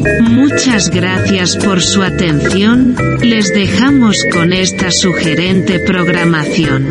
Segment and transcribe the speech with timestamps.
[0.00, 6.86] Muchas gracias por su atención, les dejamos con esta sugerente programación.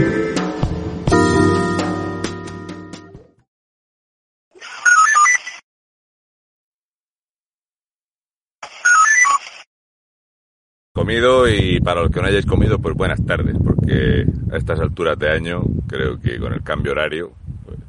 [10.93, 15.17] Comido y para los que no hayáis comido, pues buenas tardes, porque a estas alturas
[15.17, 17.31] de año creo que con el cambio horario,
[17.65, 17.79] pues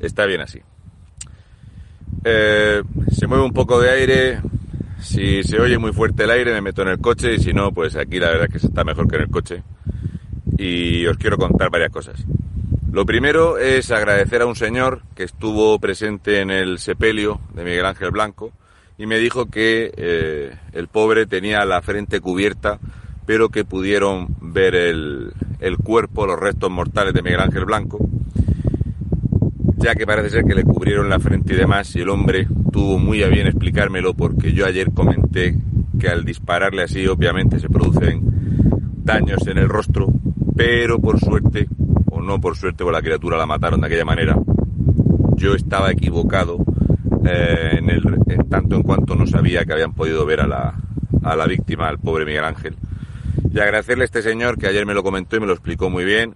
[0.00, 0.60] está bien así.
[2.24, 2.82] Eh,
[3.12, 4.40] se mueve un poco de aire.
[5.00, 7.72] Si se oye muy fuerte el aire, me meto en el coche y si no,
[7.72, 9.62] pues aquí la verdad es que está mejor que en el coche.
[10.58, 12.22] Y os quiero contar varias cosas.
[12.92, 17.86] Lo primero es agradecer a un señor que estuvo presente en el sepelio de Miguel
[17.86, 18.52] Ángel Blanco
[18.98, 22.78] y me dijo que eh, el pobre tenía la frente cubierta,
[23.26, 28.10] pero que pudieron ver el, el cuerpo, los restos mortales de Miguel Ángel Blanco
[29.80, 32.98] ya que parece ser que le cubrieron la frente y demás, y el hombre tuvo
[32.98, 35.56] muy a bien explicármelo porque yo ayer comenté
[35.98, 38.20] que al dispararle así obviamente se producen
[39.02, 40.12] daños en el rostro,
[40.54, 41.66] pero por suerte,
[42.10, 44.36] o no por suerte, por la criatura la mataron de aquella manera,
[45.36, 46.58] yo estaba equivocado
[47.24, 50.74] eh, en tanto en cuanto no sabía que habían podido ver a la,
[51.22, 52.76] a la víctima, al pobre Miguel Ángel.
[53.52, 56.04] Y agradecerle a este señor que ayer me lo comentó y me lo explicó muy
[56.04, 56.34] bien,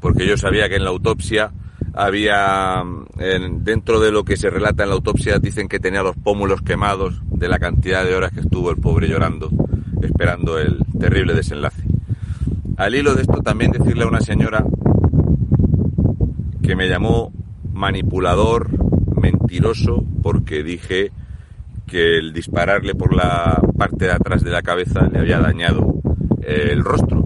[0.00, 1.52] porque yo sabía que en la autopsia
[1.94, 2.82] había
[3.16, 7.20] dentro de lo que se relata en la autopsia dicen que tenía los pómulos quemados
[7.30, 9.50] de la cantidad de horas que estuvo el pobre llorando
[10.02, 11.82] esperando el terrible desenlace.
[12.76, 14.64] Al hilo de esto también decirle a una señora
[16.62, 17.32] que me llamó
[17.72, 18.68] manipulador,
[19.20, 21.12] mentiroso, porque dije
[21.86, 25.94] que el dispararle por la parte de atrás de la cabeza le había dañado
[26.42, 27.24] el rostro.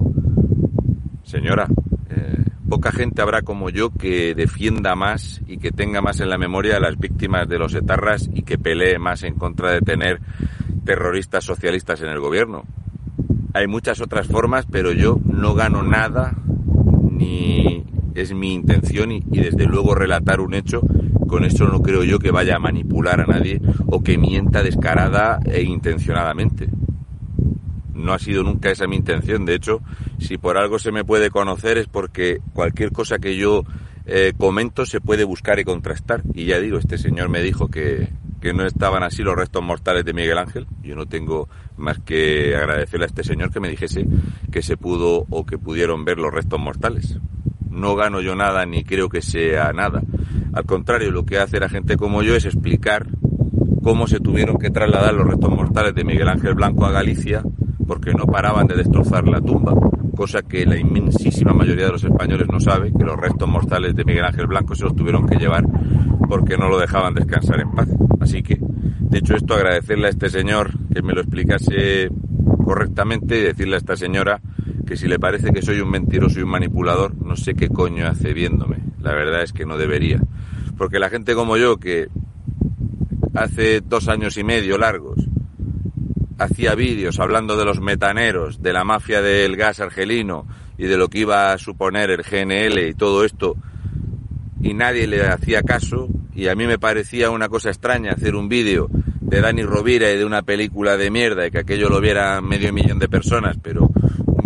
[1.24, 1.68] Señora,
[2.68, 6.76] poca gente habrá como yo que defienda más y que tenga más en la memoria
[6.76, 10.20] a las víctimas de los etarras y que pelee más en contra de tener
[10.84, 12.64] terroristas socialistas en el gobierno.
[13.54, 16.36] Hay muchas otras formas, pero yo no gano nada,
[17.10, 17.84] ni
[18.14, 20.82] es mi intención y, desde luego relatar un hecho.
[21.26, 25.40] Con eso no creo yo que vaya a manipular a nadie o que mienta descarada
[25.44, 26.68] e intencionadamente
[27.98, 29.44] no ha sido nunca esa mi intención.
[29.44, 29.81] De hecho,
[30.19, 33.64] si por algo se me puede conocer es porque cualquier cosa que yo
[34.06, 36.22] eh, comento se puede buscar y contrastar.
[36.32, 38.09] Y ya digo, este señor me dijo que,
[38.41, 40.66] que no estaban así los restos mortales de Miguel Ángel.
[40.82, 44.06] Yo no tengo más que agradecerle a este señor que me dijese
[44.50, 47.19] que se pudo o que pudieron ver los restos mortales.
[47.70, 50.03] No gano yo nada ni creo que sea nada.
[50.53, 53.06] Al contrario, lo que hace la gente como yo es explicar
[53.82, 57.42] cómo se tuvieron que trasladar los restos mortales de Miguel Ángel Blanco a Galicia
[57.88, 59.72] porque no paraban de destrozar la tumba,
[60.15, 64.04] cosa que la inmensísima mayoría de los españoles no sabe, que los restos mortales de
[64.04, 65.65] Miguel Ángel Blanco se los tuvieron que llevar
[66.28, 67.89] porque no lo dejaban descansar en paz.
[68.21, 72.10] Así que, dicho esto, agradecerle a este señor que me lo explicase
[72.62, 74.42] correctamente y decirle a esta señora
[74.86, 78.07] que si le parece que soy un mentiroso y un manipulador, no sé qué coño
[78.07, 78.80] hace viéndome.
[79.01, 80.21] La verdad es que no debería.
[80.77, 82.09] Porque la gente como yo, que
[83.34, 85.28] hace dos años y medio largos
[86.38, 90.46] hacía vídeos hablando de los metaneros, de la mafia del gas argelino
[90.78, 93.56] y de lo que iba a suponer el GNL y todo esto,
[94.62, 98.48] y nadie le hacía caso, y a mí me parecía una cosa extraña hacer un
[98.48, 98.88] vídeo
[99.20, 102.72] de Dani Rovira y de una película de mierda y que aquello lo viera medio
[102.72, 103.90] millón de personas, pero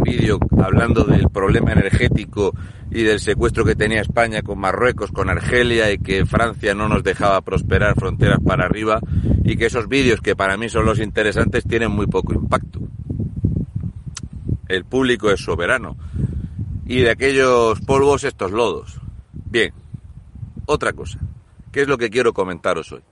[0.02, 2.54] vídeo hablando del problema energético
[2.90, 7.02] y del secuestro que tenía España con Marruecos, con Argelia y que Francia no nos
[7.02, 9.00] dejaba prosperar fronteras para arriba
[9.44, 12.80] y que esos vídeos que para mí son los interesantes tienen muy poco impacto.
[14.68, 15.96] El público es soberano
[16.86, 19.00] y de aquellos polvos estos lodos.
[19.32, 19.72] Bien,
[20.66, 21.18] otra cosa,
[21.70, 23.02] ¿qué es lo que quiero comentaros hoy?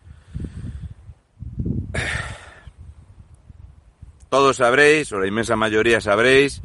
[4.29, 6.63] Todos sabréis, o la inmensa mayoría sabréis,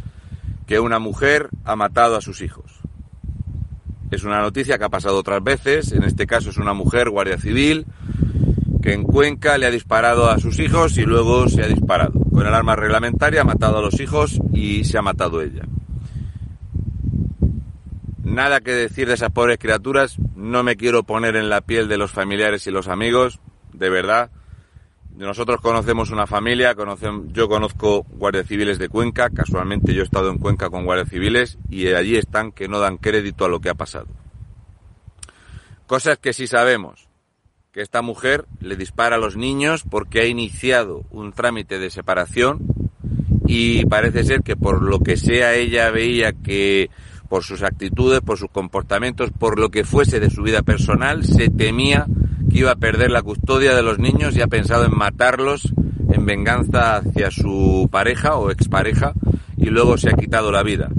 [0.65, 2.79] que una mujer ha matado a sus hijos.
[4.11, 7.37] Es una noticia que ha pasado otras veces, en este caso es una mujer guardia
[7.37, 7.85] civil
[8.81, 12.13] que en Cuenca le ha disparado a sus hijos y luego se ha disparado.
[12.31, 15.63] Con el arma reglamentaria ha matado a los hijos y se ha matado ella.
[18.23, 21.97] Nada que decir de esas pobres criaturas, no me quiero poner en la piel de
[21.97, 23.39] los familiares y los amigos,
[23.73, 24.29] de verdad,
[25.23, 26.75] nosotros conocemos una familia,
[27.27, 31.57] yo conozco guardias civiles de Cuenca, casualmente yo he estado en Cuenca con guardias civiles
[31.69, 34.07] y allí están que no dan crédito a lo que ha pasado.
[35.87, 37.07] Cosas que sí sabemos,
[37.71, 42.59] que esta mujer le dispara a los niños porque ha iniciado un trámite de separación
[43.47, 46.89] y parece ser que por lo que sea ella veía que
[47.29, 51.49] por sus actitudes, por sus comportamientos, por lo que fuese de su vida personal, se
[51.49, 52.05] temía
[52.55, 55.73] iba a perder la custodia de los niños y ha pensado en matarlos
[56.09, 59.13] en venganza hacia su pareja o expareja
[59.57, 60.89] y luego se ha quitado la vida.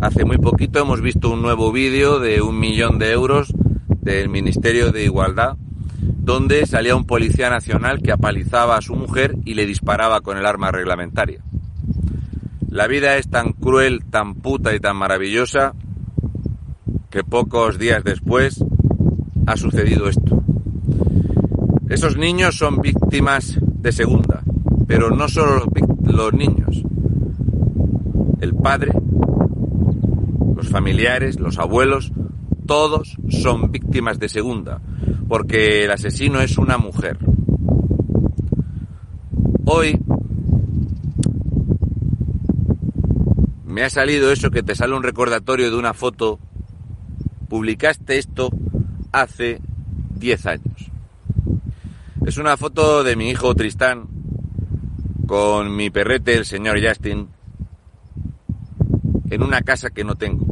[0.00, 3.52] Hace muy poquito hemos visto un nuevo vídeo de un millón de euros
[4.00, 5.56] del Ministerio de Igualdad
[6.00, 10.46] donde salía un policía nacional que apalizaba a su mujer y le disparaba con el
[10.46, 11.42] arma reglamentaria.
[12.70, 15.74] La vida es tan cruel, tan puta y tan maravillosa
[17.10, 18.64] que pocos días después
[19.46, 20.45] ha sucedido esto.
[21.88, 24.42] Esos niños son víctimas de segunda,
[24.88, 25.66] pero no solo
[26.02, 26.82] los, niños.
[28.40, 28.90] El padre,
[30.56, 32.10] los familiares, los abuelos,
[32.66, 34.80] todos son víctimas de segunda,
[35.28, 37.18] porque el asesino es una mujer.
[39.64, 39.96] Hoy
[43.64, 46.40] me ha salido eso que te sale un recordatorio de una foto.
[47.48, 48.50] Publicaste esto
[49.12, 49.60] hace
[50.16, 50.65] 10 años.
[52.26, 54.08] Es una foto de mi hijo Tristán
[55.28, 57.28] con mi perrete, el señor Justin,
[59.30, 60.44] en una casa que no tengo.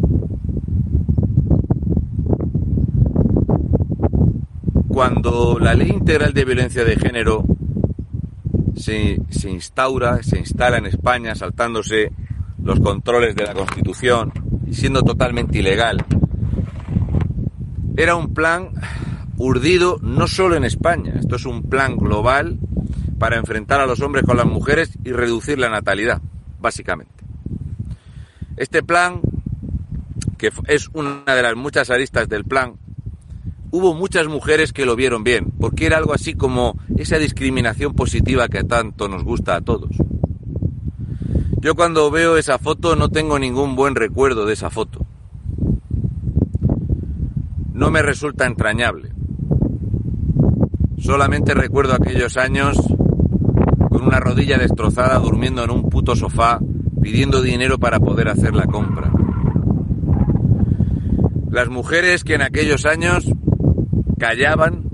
[4.87, 7.45] Cuando la ley integral de violencia de género
[8.77, 12.13] se, se instaura, se instala en España saltándose
[12.63, 14.33] los controles de la Constitución
[14.65, 16.05] y siendo totalmente ilegal,
[17.97, 18.71] era un plan
[19.45, 22.59] urdido no solo en España, esto es un plan global
[23.19, 26.23] para enfrentar a los hombres con las mujeres y reducir la natalidad,
[26.61, 27.13] básicamente.
[28.57, 29.21] Este plan,
[30.39, 32.75] que es una de las muchas aristas del plan,
[33.71, 38.49] hubo muchas mujeres que lo vieron bien, porque era algo así como esa discriminación positiva
[38.49, 39.91] que tanto nos gusta a todos.
[41.61, 45.05] Yo cuando veo esa foto no tengo ningún buen recuerdo de esa foto.
[47.73, 49.14] No me resulta entrañable.
[51.05, 52.79] Solamente recuerdo aquellos años
[53.91, 56.59] con una rodilla destrozada durmiendo en un puto sofá
[57.03, 59.13] pidiendo dinero para poder hacer la compra.
[61.51, 63.27] Las mujeres que en aquellos años
[64.19, 64.85] callaban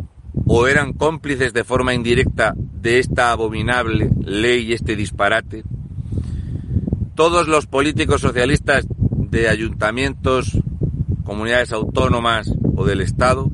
[0.46, 5.62] o eran cómplices de forma indirecta de esta abominable ley y este disparate.
[7.14, 10.58] Todos los políticos socialistas de ayuntamientos,
[11.22, 13.48] comunidades autónomas o del Estado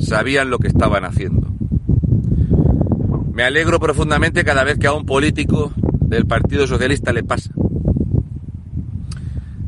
[0.00, 1.54] sabían lo que estaban haciendo.
[3.34, 5.72] Me alegro profundamente cada vez que a un político
[6.02, 7.50] del Partido Socialista le pasa.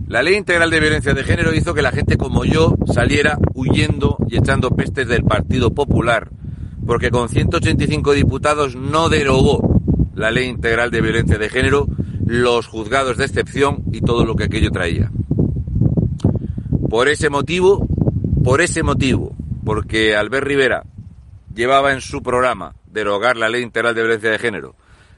[0.06, 4.18] La ley integral de violencia de género hizo que la gente como yo saliera huyendo
[4.28, 6.30] y echando pestes del Partido Popular,
[6.86, 9.80] porque con 185 diputados no derogó
[10.14, 11.88] la ley integral de violencia de género,
[12.24, 15.10] los juzgados de excepción y todo lo que aquello traía.
[16.88, 17.84] Por ese motivo,
[18.44, 20.84] por ese motivo, porque Albert Rivera
[21.52, 24.74] llevaba en su programa derogar la ley integral de violencia de género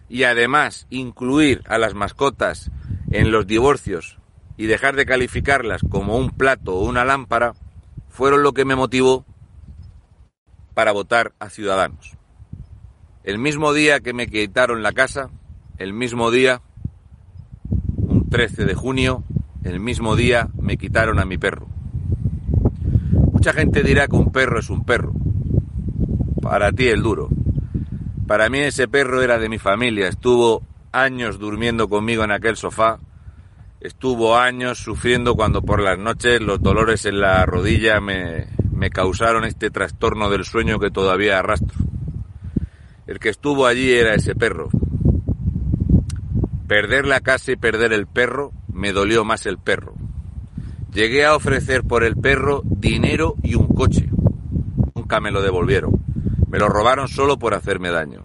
[0.09, 2.71] y además incluir a las mascotas
[3.11, 4.19] en los divorcios
[4.57, 7.55] y dejar de calificarlas como un plato o una lámpara,
[8.09, 9.25] fueron lo que me motivó
[10.75, 12.17] para votar a Ciudadanos.
[13.23, 15.31] El mismo día que me quitaron la casa,
[15.77, 16.63] el mismo día,
[17.97, 19.23] un 13 de junio,
[19.63, 21.69] el mismo día me quitaron a mi perro.
[23.33, 25.13] Mucha gente dirá que un perro es un perro.
[26.43, 27.29] Para ti el duro.
[28.29, 33.01] Para mí ese perro era de mi familia, estuvo años durmiendo conmigo en aquel sofá
[33.81, 38.47] estuvo años sufriendo cuando por las noches los dolores en la rodilla me,
[38.91, 41.79] causaron este trastorno del sueño que todavía arrastro.
[43.07, 44.69] El que estuvo allí era ese perro.
[46.67, 49.95] Perder la casa y perder el perro me dolió más el perro.
[50.93, 54.09] Llegué a ofrecer por el perro dinero y un coche.
[54.95, 55.98] Nunca me lo devolvieron.
[56.51, 58.25] Me lo robaron solo por hacerme daño.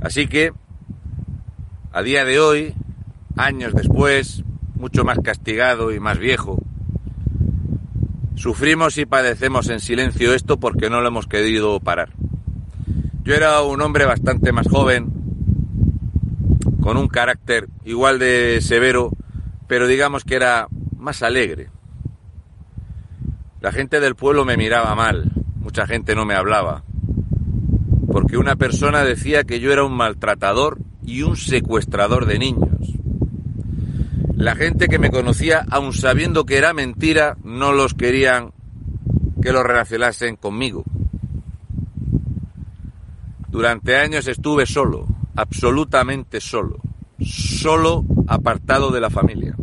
[0.00, 0.52] Así que,
[1.92, 2.74] a día de hoy,
[3.36, 6.58] años después, mucho más castigado y más viejo,
[8.34, 12.10] sufrimos y padecemos en silencio esto porque no lo hemos querido parar.
[13.24, 15.12] Yo era un hombre bastante más joven,
[16.80, 19.10] con un carácter igual de severo,
[19.66, 21.70] pero digamos que era más alegre.
[23.60, 25.32] La gente del pueblo me miraba mal,
[25.66, 26.84] mucha gente no me hablaba,
[28.12, 32.78] porque una persona decía que yo era un maltratador y un secuestrador de niños.
[34.36, 38.52] La gente que me conocía, aun sabiendo que era mentira, no los querían
[39.42, 40.84] que lo relacionasen conmigo.
[43.48, 46.78] Durante años estuve solo, absolutamente solo,
[47.20, 49.56] solo apartado de la familia,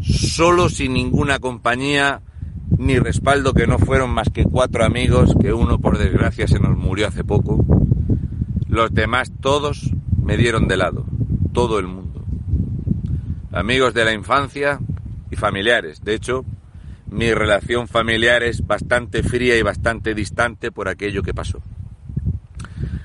[0.00, 2.20] solo sin ninguna compañía
[2.78, 6.76] ni respaldo que no fueron más que cuatro amigos, que uno por desgracia se nos
[6.76, 7.64] murió hace poco.
[8.68, 11.06] Los demás todos me dieron de lado,
[11.52, 12.04] todo el mundo
[13.54, 14.80] amigos de la infancia
[15.30, 16.02] y familiares.
[16.02, 16.44] De hecho,
[17.06, 21.62] mi relación familiar es bastante fría y bastante distante por aquello que pasó.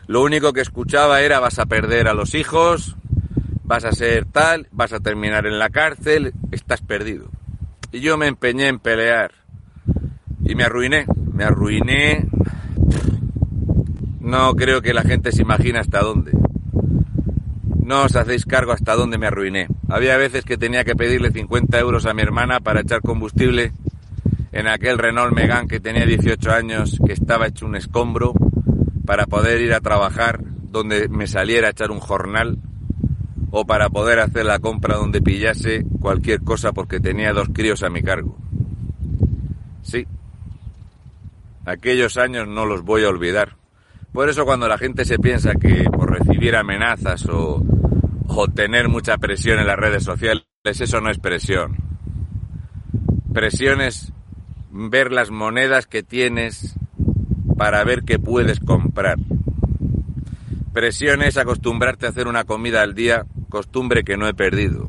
[0.08, 2.96] Lo único que escuchaba era vas a perder a los hijos,
[3.64, 7.30] vas a ser tal, vas a terminar en la cárcel, estás perdido.
[7.92, 9.32] Y yo me empeñé en pelear
[10.50, 12.26] y me arruiné, me arruiné.
[14.20, 16.32] No creo que la gente se imagine hasta dónde.
[17.84, 19.68] No os hacéis cargo hasta dónde me arruiné.
[19.88, 23.74] Había veces que tenía que pedirle 50 euros a mi hermana para echar combustible
[24.52, 28.34] en aquel Renault Megane que tenía 18 años, que estaba hecho un escombro,
[29.06, 30.40] para poder ir a trabajar
[30.72, 32.58] donde me saliera a echar un jornal
[33.52, 37.90] o para poder hacer la compra donde pillase cualquier cosa porque tenía dos críos a
[37.92, 38.36] mi cargo.
[39.82, 40.06] Sí,
[41.70, 43.56] aquellos años no los voy a olvidar.
[44.12, 47.64] Por eso cuando la gente se piensa que por recibir amenazas o,
[48.56, 51.76] tener mucha presión en las redes sociales, eso no es presión.
[53.34, 54.14] Presión es
[54.72, 56.76] ver las monedas que tienes
[57.58, 59.18] para ver qué puedes comprar.
[60.74, 64.88] Presión es acostumbrarte a hacer una comida al día, costumbre que no he perdido.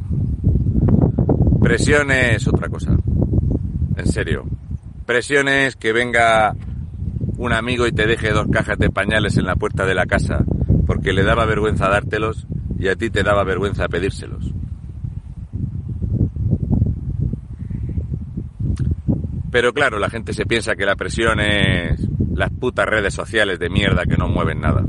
[1.60, 2.96] Presión es otra cosa.
[3.96, 4.46] En serio.
[5.06, 6.54] Presión es que venga
[7.40, 10.44] un amigo y te deje dos cajas de pañales en la puerta de la casa
[10.86, 12.46] porque le daba vergüenza dártelos
[12.78, 14.52] y a ti te daba vergüenza pedírselos.
[19.50, 23.70] Pero claro, la gente se piensa que la presión es las putas redes sociales de
[23.70, 24.84] mierda que no mueven nada.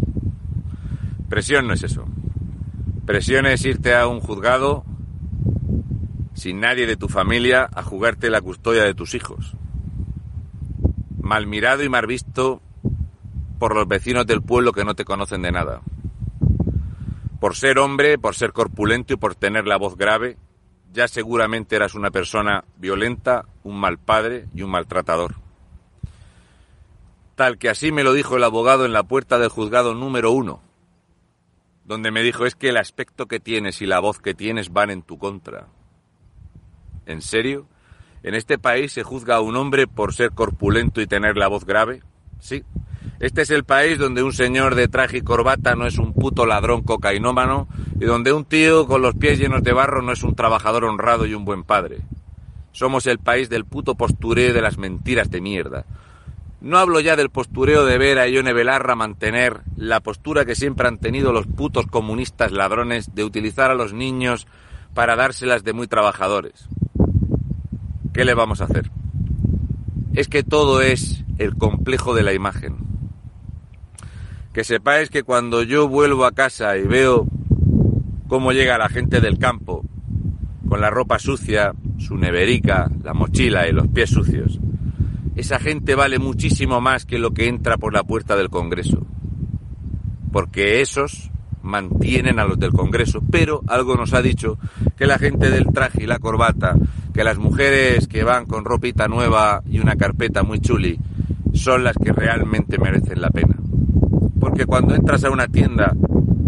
[1.29, 2.05] Presión no es eso.
[3.05, 4.83] Presión es irte a un juzgado
[6.33, 9.55] sin nadie de tu familia a jugarte la custodia de tus hijos.
[11.31, 12.61] Mal mirado y mal visto
[13.57, 15.81] por los vecinos del pueblo que no te conocen de nada
[17.39, 20.35] por ser hombre, por ser corpulento y por tener la voz grave,
[20.91, 25.35] ya seguramente eras una persona violenta, un mal padre y un maltratador.
[27.35, 30.61] Tal que así me lo dijo el abogado en la puerta del juzgado número uno,
[31.85, 34.91] donde me dijo es que el aspecto que tienes y la voz que tienes van
[34.91, 35.67] en tu contra.
[37.05, 37.67] ¿En serio?
[38.23, 41.65] ¿En este país se juzga a un hombre por ser corpulento y tener la voz
[41.65, 42.01] grave?
[42.39, 42.63] Sí,
[43.19, 46.45] este es el país donde un señor de traje y corbata no es un puto
[46.45, 47.67] ladrón cocainómano
[47.99, 51.25] y donde un tío con los pies llenos de barro no es un trabajador honrado
[51.25, 51.99] y un buen padre.
[52.71, 55.85] Somos el país del puto postureo de las mentiras de mierda.
[56.61, 60.87] No hablo ya del postureo de ver a Ione Belarra mantener la postura que siempre
[60.87, 64.47] han tenido los putos comunistas ladrones de utilizar a los niños
[64.93, 66.67] para dárselas de muy trabajadores.
[68.13, 68.91] ¿Qué le vamos a hacer?
[70.13, 72.91] Es que todo es el complejo de la imagen
[74.53, 77.27] que sepáis que cuando yo vuelvo a casa y veo
[78.27, 79.85] cómo llega la gente del campo
[80.67, 84.59] con la ropa sucia, su neverica, la mochila y los pies sucios,
[85.35, 89.05] esa gente vale muchísimo más que lo que entra por la puerta del Congreso.
[90.31, 91.29] Porque esos
[91.61, 94.57] mantienen a los del Congreso, pero algo nos ha dicho
[94.97, 96.75] que la gente del traje y la corbata,
[97.13, 100.99] que las mujeres que van con ropita nueva y una carpeta muy chuli,
[101.53, 103.55] son las que realmente merecen la pena.
[104.39, 105.93] Porque cuando entras a una tienda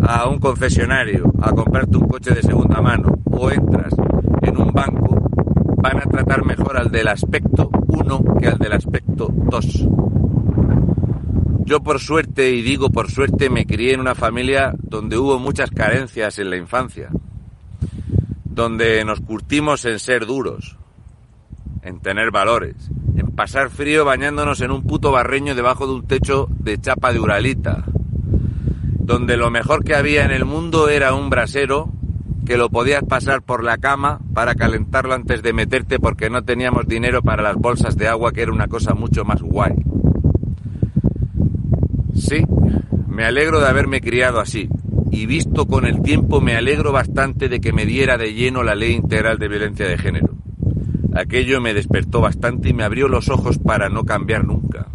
[0.01, 3.93] a un concesionario a comprarte un coche de segunda mano o entras
[4.41, 5.29] en un banco,
[5.77, 9.88] van a tratar mejor al del aspecto 1 que al del aspecto 2.
[11.65, 15.72] Yo por suerte, y digo por suerte, me crié en una familia donde hubo muchas
[15.72, 17.10] carencias en la infancia,
[18.53, 20.77] donde nos curtimos en ser duros,
[21.81, 22.75] en tener valores,
[23.15, 27.19] en pasar frío bañándonos en un puto barreño debajo de un techo de chapa de
[27.19, 27.83] uralita,
[29.00, 31.89] donde lo mejor que había en el mundo era un brasero
[32.45, 36.88] que lo podías pasar por la cama para calentarlo antes de meterte porque no teníamos
[36.88, 39.74] dinero para las bolsas de agua, que era una cosa mucho más guay.
[42.15, 42.45] Sí,
[43.07, 44.69] me alegro de haberme criado así.
[45.13, 48.74] Y visto con el tiempo me alegro bastante de que me diera de lleno la
[48.74, 50.34] ley integral de violencia de género.
[51.13, 54.88] Aquello me despertó bastante y me abrió los ojos para no cambiar nunca.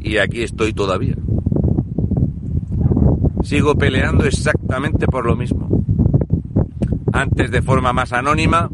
[0.00, 1.14] Y aquí estoy todavía.
[3.44, 5.84] Sigo peleando exactamente por lo mismo.
[7.12, 8.68] Antes de forma más anónima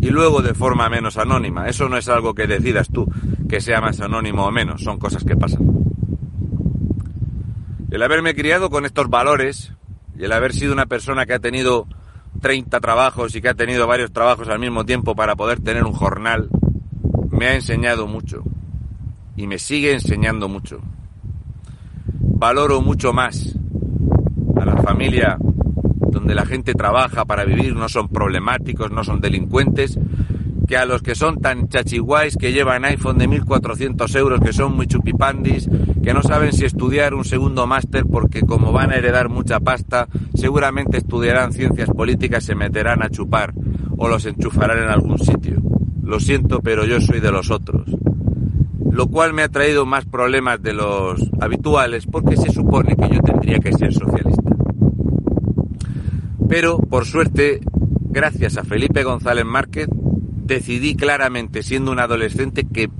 [0.00, 1.68] y luego de forma menos anónima.
[1.68, 3.06] Eso no es algo que decidas tú,
[3.48, 5.91] que sea más anónimo o menos, son cosas que pasan.
[7.92, 9.74] El haberme criado con estos valores
[10.18, 11.86] y el haber sido una persona que ha tenido
[12.40, 15.92] 30 trabajos y que ha tenido varios trabajos al mismo tiempo para poder tener un
[15.92, 16.48] jornal,
[17.30, 18.44] me ha enseñado mucho
[19.36, 20.80] y me sigue enseñando mucho.
[22.18, 23.54] Valoro mucho más
[24.56, 29.98] a la familia donde la gente trabaja para vivir, no son problemáticos, no son delincuentes,
[30.66, 34.74] que a los que son tan chachiguais, que llevan iPhone de 1.400 euros, que son
[34.74, 35.68] muy chupipandis,
[36.02, 40.08] que no saben si estudiar un segundo máster porque como van a heredar mucha pasta,
[40.34, 43.52] seguramente estudiarán ciencias políticas, se meterán a chupar
[43.96, 45.62] o los enchufarán en algún sitio.
[46.02, 47.88] Lo siento, pero yo soy de los otros.
[48.90, 53.20] Lo cual me ha traído más problemas de los habituales porque se supone que yo
[53.20, 54.42] tendría que ser socialista.
[56.48, 57.60] Pero, por suerte,
[58.10, 59.88] gracias a Felipe González Márquez,
[60.42, 62.90] decidí claramente, siendo un adolescente, que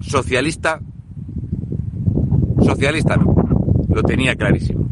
[0.00, 0.80] socialista,
[2.62, 3.34] socialista no,
[3.88, 4.84] lo tenía clarísimo.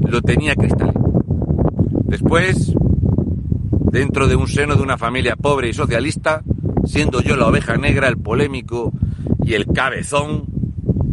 [0.00, 1.22] Lo tenía cristalino.
[2.04, 2.72] Después,
[3.92, 6.42] dentro de un seno de una familia pobre y socialista,
[6.84, 8.92] siendo yo la oveja negra, el polémico
[9.44, 10.46] y el cabezón,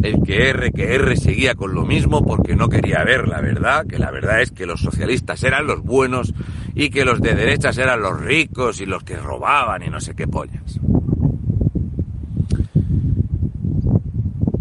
[0.06, 3.88] el que R que R seguía con lo mismo porque no quería ver la verdad,
[3.88, 6.34] que la verdad es que los socialistas eran los buenos
[6.76, 10.16] y que los de derechas eran los ricos y los que robaban y no sé
[10.16, 10.80] qué pollas.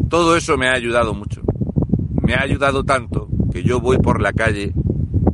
[0.08, 1.42] Todo eso me ha ayudado mucho.
[2.22, 4.72] Me ha ayudado tanto que yo voy por la calle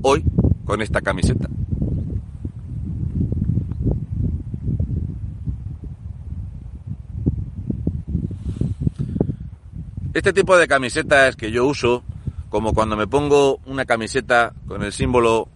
[0.03, 0.25] hoy
[0.65, 1.49] con esta camiseta.
[10.21, 12.05] Este tipo de camisetas que yo uso,
[12.51, 15.49] como cuando me pongo una camiseta con el símbolo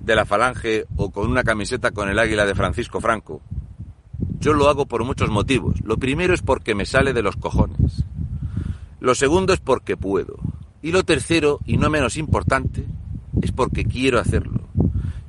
[0.00, 3.42] de la falange o con una camiseta con el águila de Francisco Franco,
[4.38, 5.82] yo lo hago por muchos motivos.
[5.84, 8.06] Lo primero es porque me sale de los cojones.
[9.00, 10.38] Lo segundo es porque puedo.
[10.80, 12.86] Y lo tercero, y no menos importante,
[13.42, 14.62] es porque quiero hacerlo.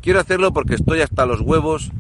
[0.02, 1.92] Quiero hacerlo porque estoy hasta los huevos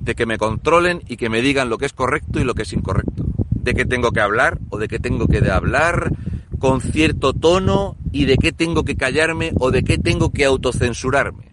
[0.00, 2.62] de que me controlen y que me digan lo que es correcto y lo que
[2.62, 3.23] es incorrecto
[3.64, 6.12] de qué tengo que hablar o de qué tengo que hablar
[6.58, 11.50] con cierto tono y de qué tengo que callarme o de qué tengo que autocensurarme.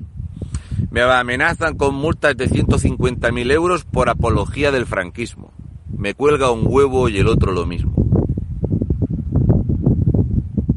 [0.91, 5.51] Me amenazan con multas de 150.000 euros por apología del franquismo.
[5.97, 7.93] Me cuelga un huevo y el otro lo mismo.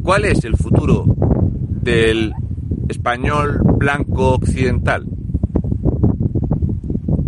[0.02, 1.04] ¿Cuál es el futuro
[1.82, 2.32] del
[2.88, 5.06] español blanco occidental?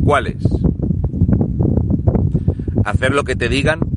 [0.05, 0.45] ¿Cuál es?
[2.85, 3.96] ¿Hacer lo que te digan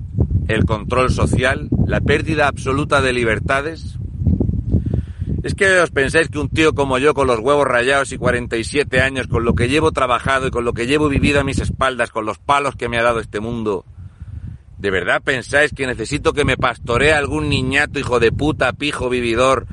[0.50, 3.98] el control social, la pérdida absoluta de libertades.
[5.44, 9.00] Es que os pensáis que un tío como yo, con los huevos rayados y 47
[9.00, 12.10] años, con lo que llevo trabajado y con lo que llevo vivido a mis espaldas,
[12.10, 13.86] con los palos que me ha dado este mundo,
[14.80, 19.68] ¿de verdad pensáis que necesito que me pastoree algún niñato, hijo de puta, pijo, vividor,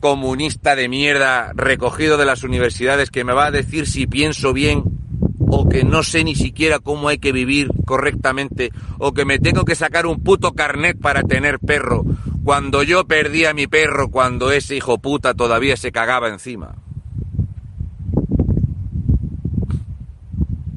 [0.00, 4.93] comunista de mierda, recogido de las universidades, que me va a decir si pienso bien
[5.48, 9.64] o que no sé ni siquiera cómo hay que vivir correctamente, o que me tengo
[9.64, 12.04] que sacar un puto carnet para tener perro,
[12.44, 16.74] cuando yo perdí a mi perro cuando ese hijo puta todavía se cagaba encima.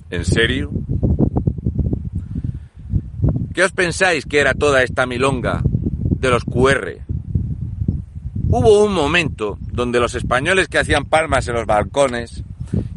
[0.09, 0.71] ¿En serio?
[3.53, 7.01] ¿Qué os pensáis que era toda esta milonga de los QR?
[8.49, 12.43] Hubo un momento donde los españoles que hacían palmas en los balcones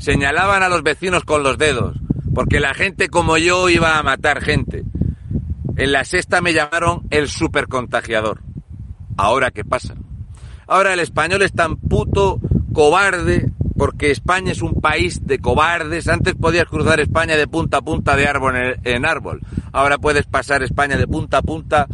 [0.01, 1.97] señalaban a los vecinos con los dedos,
[2.35, 4.83] porque la gente como yo iba a matar gente.
[5.77, 8.43] En la sexta me llamaron el supercontagiador.
[9.17, 9.95] Ahora, ¿qué pasa?
[10.67, 12.41] Ahora el español es tan puto
[12.73, 16.09] cobarde porque España es un país de cobardes.
[16.09, 19.41] Antes podías cruzar España de punta a punta de árbol en, árbol.
[19.73, 21.87] Ahora puedes pasar España de punta a punta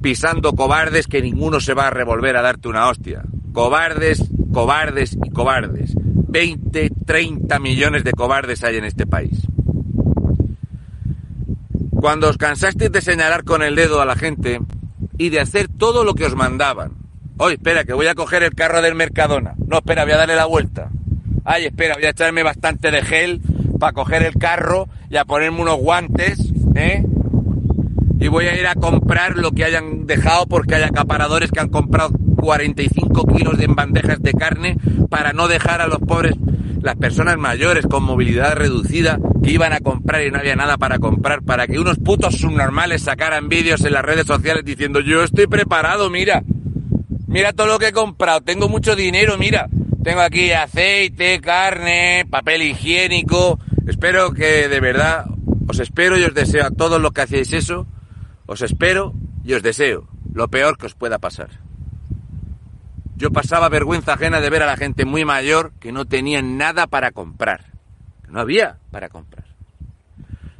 [0.00, 3.22] pisando cobardes que ninguno se va a revolver a darte una hostia.
[3.52, 5.94] Cobardes, cobardes y cobardes.
[6.26, 9.46] 20, 30 millones de cobardes hay en este país.
[11.90, 14.60] Cuando os cansasteis de señalar con el dedo a la gente
[15.16, 16.92] y de hacer todo lo que os mandaban.
[17.38, 19.54] Hoy, espera, que voy a coger el carro del Mercadona.
[19.66, 20.90] No, espera, voy a darle la vuelta
[21.48, 23.40] ay, espera, voy a echarme bastante de gel
[23.80, 26.38] para coger el carro y a ponerme unos guantes,
[26.74, 27.02] ¿eh?
[28.20, 31.70] Y voy a ir a comprar lo que hayan dejado porque hay acaparadores que han
[31.70, 34.76] comprado 45 kilos de bandejas de carne
[35.10, 36.34] para no dejar a los pobres,
[36.80, 40.98] las personas mayores con movilidad reducida que iban a comprar y no había nada para
[40.98, 45.46] comprar, para que unos putos subnormales sacaran vídeos en las redes sociales diciendo yo estoy
[45.46, 46.42] preparado, mira,
[47.26, 49.68] mira todo lo que he comprado, tengo mucho dinero, mira,
[50.02, 53.58] tengo aquí aceite, carne, papel higiénico.
[53.86, 55.26] Espero que de verdad,
[55.68, 57.86] os espero y os deseo a todos los que hacéis eso,
[58.46, 61.67] os espero y os deseo lo peor que os pueda pasar.
[63.18, 66.86] Yo pasaba vergüenza ajena de ver a la gente muy mayor que no tenían nada
[66.86, 67.64] para comprar.
[68.28, 69.44] No había para comprar.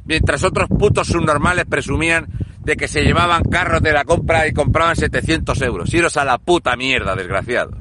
[0.03, 2.27] Mientras otros putos subnormales presumían
[2.59, 5.93] de que se llevaban carros de la compra y compraban 700 euros.
[5.93, 7.79] Iros a la puta mierda, desgraciados.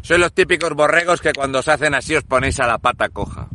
[0.00, 3.48] Sois los típicos borregos que cuando os hacen así os ponéis a la pata coja.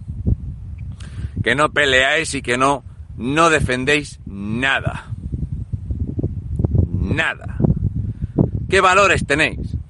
[1.43, 2.83] Que no peleáis y que no,
[3.17, 5.07] no defendéis nada.
[6.87, 7.57] Nada.
[8.69, 9.81] ¿Qué valores tenéis?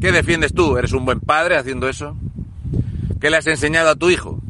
[0.00, 0.76] ¿Qué defiendes tú?
[0.76, 2.16] ¿Eres un buen padre haciendo eso?
[3.20, 4.40] ¿Qué le has enseñado a tu hijo?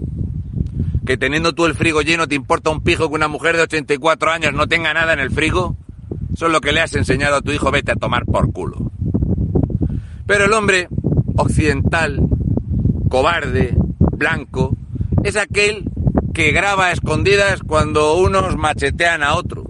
[1.07, 4.31] ¿Que teniendo tú el frigo lleno te importa un pijo que una mujer de 84
[4.31, 5.75] años no tenga nada en el frigo?
[6.35, 8.91] Eso es lo que le has enseñado a tu hijo, vete a tomar por culo.
[10.27, 10.89] Pero el hombre
[11.37, 12.21] occidental,
[13.09, 14.77] cobarde, blanco,
[15.25, 15.85] es aquel
[16.35, 19.65] que graba a escondidas cuando unos machetean a otro.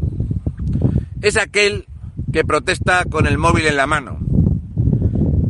[1.23, 1.87] Es aquel
[2.33, 4.18] que protesta con el móvil en la mano.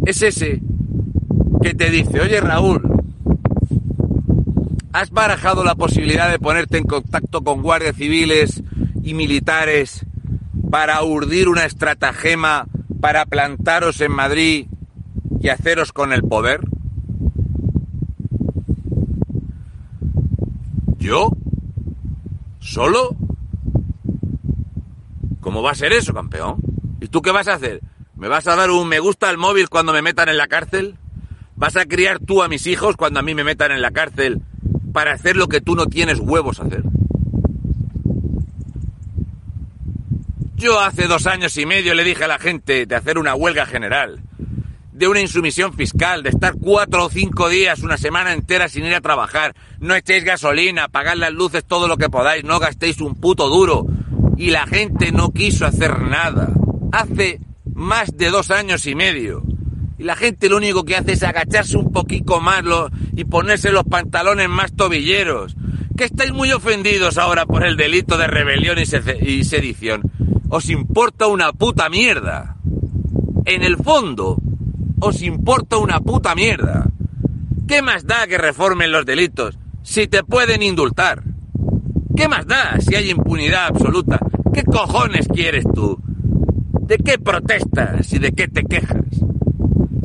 [0.08, 0.62] Es ese
[1.62, 2.80] que te dice, oye Raúl,
[4.90, 8.62] ¿has barajado la posibilidad de ponerte en contacto con guardias civiles
[9.02, 10.06] y militares
[10.70, 12.66] para urdir una estratagema
[13.02, 14.68] para plantaros en Madrid
[15.42, 16.60] y haceros con el poder?
[20.98, 21.32] ¿Yo?
[22.60, 23.14] ¿Solo?
[25.40, 26.56] ¿Cómo va a ser eso, campeón?
[26.98, 27.82] ¿Y tú qué vas a hacer?
[28.18, 30.96] ¿Me vas a dar un me gusta al móvil cuando me metan en la cárcel?
[31.54, 34.42] ¿Vas a criar tú a mis hijos cuando a mí me metan en la cárcel
[34.92, 36.82] para hacer lo que tú no tienes huevos a hacer?
[40.56, 43.66] Yo hace dos años y medio le dije a la gente de hacer una huelga
[43.66, 44.20] general
[44.90, 48.96] de una insumisión fiscal, de estar cuatro o cinco días, una semana entera sin ir
[48.96, 49.54] a trabajar.
[49.78, 53.86] No echéis gasolina, pagad las luces todo lo que podáis, no gastéis un puto duro.
[54.36, 56.50] Y la gente no quiso hacer nada.
[56.90, 57.38] Hace
[57.78, 59.42] más de dos años y medio.
[59.98, 62.64] Y la gente lo único que hace es agacharse un poquito más
[63.16, 65.56] y ponerse los pantalones más tobilleros.
[65.96, 70.02] Que estáis muy ofendidos ahora por el delito de rebelión y sedición.
[70.48, 72.56] Os importa una puta mierda.
[73.44, 74.36] En el fondo,
[75.00, 76.86] os importa una puta mierda.
[77.66, 81.22] ¿Qué más da que reformen los delitos si te pueden indultar?
[82.16, 84.18] ¿Qué más da si hay impunidad absoluta?
[84.52, 85.98] ¿Qué cojones quieres tú?
[86.88, 89.04] ¿De qué protestas y de qué te quejas?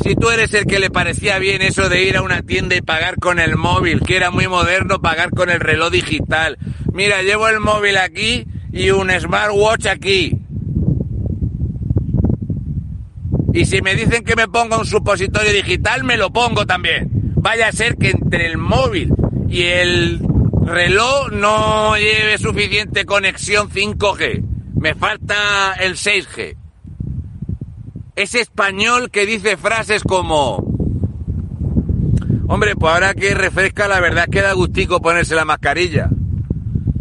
[0.04, 2.82] Si tú eres el que le parecía bien eso de ir a una tienda y
[2.82, 6.58] pagar con el móvil, que era muy moderno pagar con el reloj digital.
[6.92, 10.38] Mira, llevo el móvil aquí y un smartwatch aquí.
[13.54, 17.10] Y si me dicen que me ponga un supositorio digital, me lo pongo también.
[17.38, 19.14] Vaya a ser que entre el móvil
[19.48, 20.20] y el
[20.66, 24.44] reloj no lleve suficiente conexión 5G.
[24.76, 26.58] Me falta el 6G.
[28.16, 30.64] Ese español que dice frases como...
[32.48, 36.10] Hombre, pues ahora que refresca, la verdad queda gustico ponerse la mascarilla.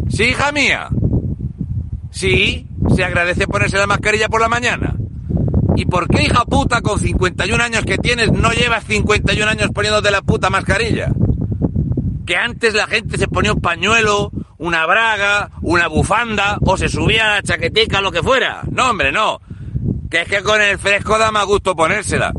[0.09, 0.89] ¿Sí, hija mía?
[2.09, 4.95] Sí, se agradece ponerse la mascarilla por la mañana.
[5.75, 10.11] ¿Y por qué, hija puta, con 51 años que tienes, no llevas 51 años poniéndote
[10.11, 11.11] la puta mascarilla?
[12.25, 17.25] Que antes la gente se ponía un pañuelo, una braga, una bufanda, o se subía
[17.25, 18.61] a la chaquetica, lo que fuera.
[18.71, 19.41] No, hombre, no.
[20.13, 22.33] Que es que con el fresco da más gusto ponérsela.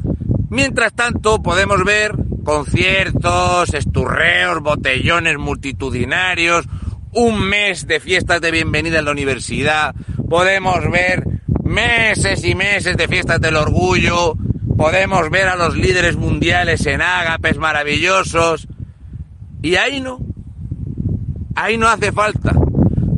[0.49, 2.13] Mientras tanto, podemos ver
[2.45, 6.67] conciertos, esturreos, botellones multitudinarios,
[7.11, 9.93] un mes de fiestas de bienvenida en la universidad.
[10.31, 11.25] Podemos ver
[11.65, 14.35] meses y meses de fiestas del orgullo,
[14.77, 18.69] podemos ver a los líderes mundiales en ágapes maravillosos.
[19.65, 20.21] Y ahí no.
[21.57, 22.53] Ahí no hace falta.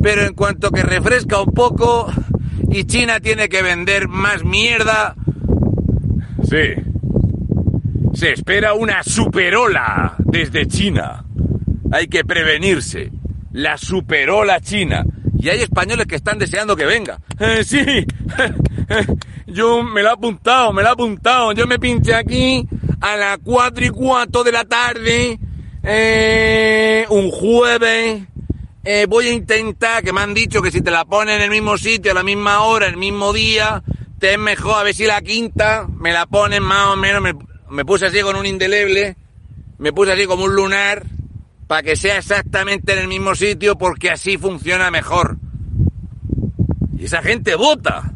[0.01, 2.11] Pero en cuanto que refresca un poco
[2.69, 5.15] y China tiene que vender más mierda.
[6.43, 6.81] Sí.
[8.13, 11.23] Se espera una superola desde China.
[11.91, 13.11] Hay que prevenirse.
[13.51, 15.05] La superola china.
[15.39, 17.19] Y hay españoles que están deseando que venga.
[17.39, 17.79] Eh, sí,
[19.47, 21.51] yo me lo he apuntado, me lo he apuntado.
[21.53, 22.67] Yo me pinché aquí
[22.99, 25.39] a las cuatro y cuarto de la tarde,
[25.83, 28.23] eh, un jueves.
[28.89, 31.49] Eh, voy a intentar, que me han dicho que si te la ponen en el
[31.49, 33.83] mismo sitio, a la misma hora, el mismo día,
[34.17, 34.75] te es mejor.
[34.79, 37.21] A ver si la quinta me la ponen más o menos.
[37.21, 37.35] Me,
[37.69, 39.17] me puse así con un indeleble,
[39.77, 41.05] me puse así como un lunar
[41.67, 45.35] para que sea exactamente en el mismo sitio porque así funciona mejor.
[46.97, 48.13] Y esa gente vota.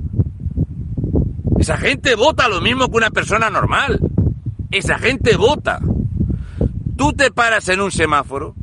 [1.60, 4.00] Esa gente vota lo mismo que una persona normal.
[4.72, 5.82] Esa gente vota.
[6.96, 8.56] Tú te paras en un semáforo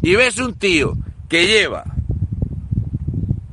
[0.00, 0.96] y ves un tío
[1.28, 1.84] que lleva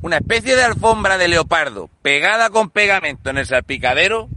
[0.02, 4.28] una especie de alfombra de leopardo pegada con pegamento en el salpicadero,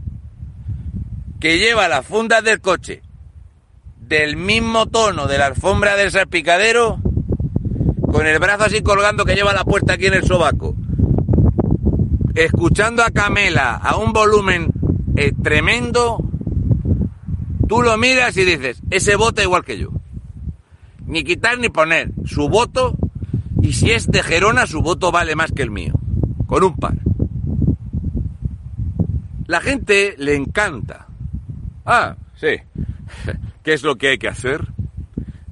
[1.38, 3.02] que lleva las fundas del coche
[4.00, 6.98] del mismo tono de la alfombra del salpicadero,
[8.10, 10.74] con el brazo así colgando que lleva la puerta aquí en el sobaco,
[12.34, 14.72] escuchando a Camela a un volumen
[15.16, 16.18] eh, tremendo,
[17.68, 19.90] tú lo miras y dices, ese voto igual que yo.
[21.06, 22.10] Ni quitar ni poner.
[22.24, 22.96] Su voto,
[23.62, 25.94] y si es de Gerona, su voto vale más que el mío.
[26.46, 26.94] Con un par.
[29.46, 31.06] La gente le encanta.
[31.84, 32.56] Ah, sí.
[33.62, 34.68] ¿Qué es lo que hay que hacer?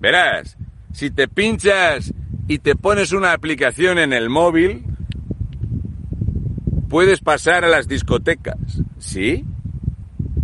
[0.01, 0.57] Verás,
[0.92, 2.14] si te pinchas
[2.47, 4.85] y te pones una aplicación en el móvil,
[6.88, 8.57] puedes pasar a las discotecas.
[8.99, 9.44] ¿Sí?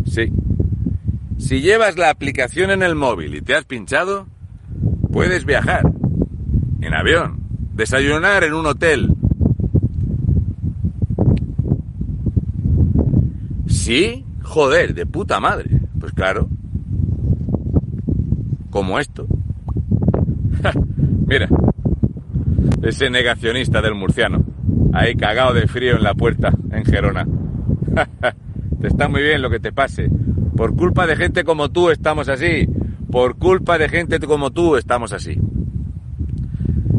[0.05, 0.33] Sí.
[1.39, 4.27] Si llevas la aplicación en el móvil y te has pinchado,
[5.13, 5.85] puedes viajar.
[6.81, 7.44] En avión.
[7.75, 9.15] Desayunar en un hotel.
[13.67, 14.25] ¿Sí?
[14.43, 15.81] Joder, de puta madre.
[15.99, 16.49] Pues claro
[18.75, 19.29] como esto.
[21.29, 21.49] Mira,
[22.83, 24.43] ese negacionista del murciano,
[24.93, 27.25] ahí cagado de frío en la puerta, en Gerona.
[28.81, 30.11] te está muy bien lo que te pase.
[30.57, 32.69] Por culpa de gente como tú estamos así.
[33.13, 35.39] Por culpa de gente como tú estamos así.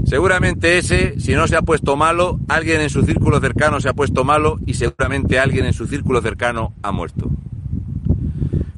[0.05, 3.93] Seguramente ese, si no se ha puesto malo, alguien en su círculo cercano se ha
[3.93, 7.27] puesto malo y seguramente alguien en su círculo cercano ha muerto.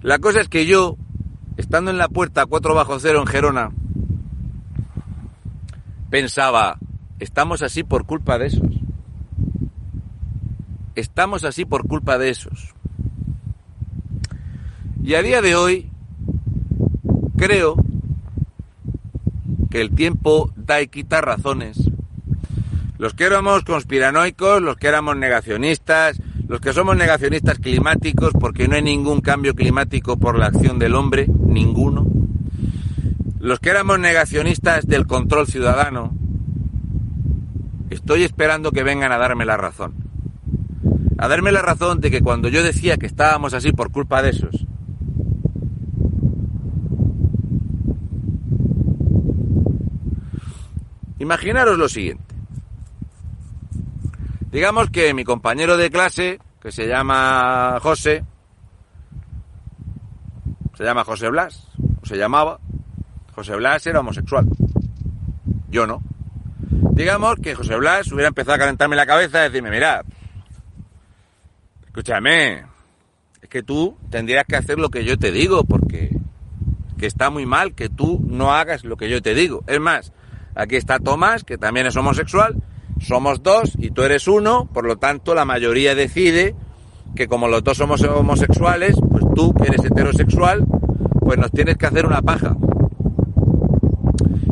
[0.02, 0.96] La cosa es que yo,
[1.58, 3.72] estando en la puerta 4 bajo cero en Gerona,
[6.10, 6.80] pensaba,
[7.20, 8.72] estamos así por culpa de esos.
[10.96, 12.74] Estamos así por culpa de esos.
[15.04, 15.90] Y a día de hoy,
[17.36, 17.76] creo
[19.69, 21.77] que el tiempo da y quita razones.
[22.97, 28.75] Los que éramos conspiranoicos, los que éramos negacionistas, los que somos negacionistas climáticos porque no
[28.75, 32.08] hay ningún cambio climático por la acción del hombre, ninguno.
[33.39, 36.13] Los que éramos negacionistas del control ciudadano,
[37.89, 39.93] estoy esperando que vengan a darme la razón.
[41.17, 44.30] A darme la razón de que cuando yo decía que estábamos así por culpa de
[44.30, 44.65] esos,
[51.19, 52.36] imaginaros lo siguiente.
[54.51, 58.23] Digamos que mi compañero de clase, que se llama José,
[60.75, 61.67] se llama José Blas,
[62.01, 62.60] o se llamaba,
[63.34, 64.47] José Blas era homosexual.
[65.69, 66.01] Yo no.
[66.93, 70.03] Digamos que José Blas hubiera empezado a calentarme la cabeza y decirme, mira,
[71.86, 72.65] escúchame,
[73.41, 76.15] es que tú tendrías que hacer lo que yo te digo, porque
[76.97, 79.63] que está muy mal que tú no hagas lo que yo te digo.
[79.67, 80.13] Es más,
[80.58, 82.56] aquí está Tomás, que también es homosexual,
[83.00, 86.56] somos dos y tú eres uno, por lo tanto la mayoría decide
[87.15, 90.65] que como los dos somos homosexuales, pues tú eres heterosexual,
[91.20, 92.56] pues nos tienes que hacer una paja.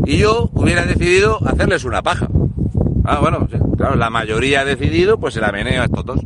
[0.06, 2.28] Y yo hubiera decidido hacerles una paja.
[3.04, 6.20] Ah, bueno, claro, la mayoría ha decidido, pues se la meneo a estos dos.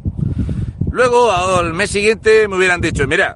[0.92, 3.36] Luego, al mes siguiente, me hubieran dicho, mira,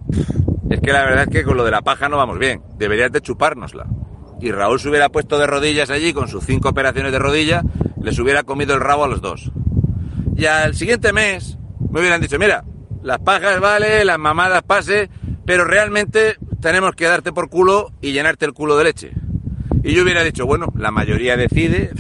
[0.70, 3.12] es que la verdad es que con lo de la paja no vamos bien, deberías
[3.12, 3.86] de chupárnosla.
[4.44, 7.64] Y Raúl se hubiera puesto de rodillas allí con sus cinco operaciones de rodilla
[8.02, 9.54] les hubiera comido el rabo a los dos.
[10.36, 11.58] Y al siguiente mes
[11.90, 12.66] me hubieran dicho, mira,
[13.02, 15.10] las pajas vale, las mamadas pase,
[15.46, 19.14] pero realmente tenemos que darte por culo y llenarte el culo de leche.
[19.82, 21.92] Y yo hubiera dicho, bueno, la mayoría decide,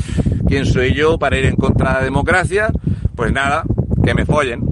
[0.45, 2.73] ¿quién soy yo para ir en contra de la democracia?
[3.15, 3.63] Pues nada,
[4.03, 4.65] que me follen.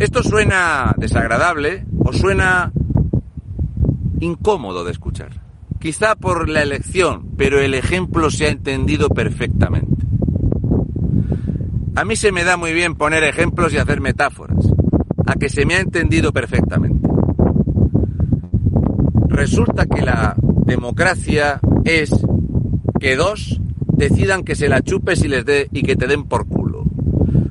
[0.00, 2.72] Esto suena desagradable os suena
[4.18, 5.43] incómodo de escuchar.
[5.84, 10.06] Quizá por la elección, pero el ejemplo se ha entendido perfectamente.
[11.94, 14.64] A mí se me da muy bien poner ejemplos y hacer metáforas,
[15.26, 17.06] a que se me ha entendido perfectamente.
[19.28, 22.14] Resulta que la democracia es
[22.98, 26.48] que dos decidan que se la chupes y les dé y que te den por
[26.48, 26.84] culo.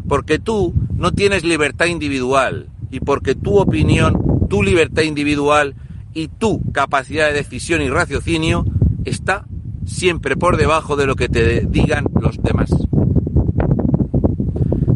[0.09, 5.75] Porque tú no tienes libertad individual y porque tu opinión, tu libertad individual
[6.13, 8.65] y tu capacidad de decisión y raciocinio
[9.05, 9.45] está
[9.85, 12.69] siempre por debajo de lo que te digan los demás.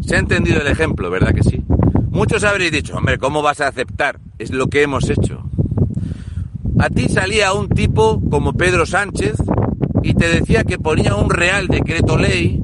[0.02, 1.62] Se ha entendido el ejemplo, ¿verdad que sí?
[2.10, 4.20] Muchos habréis dicho, hombre, ¿cómo vas a aceptar?
[4.38, 5.42] Es lo que hemos hecho.
[6.78, 9.36] A ti salía un tipo como Pedro Sánchez
[10.02, 12.62] y te decía que ponía un real decreto ley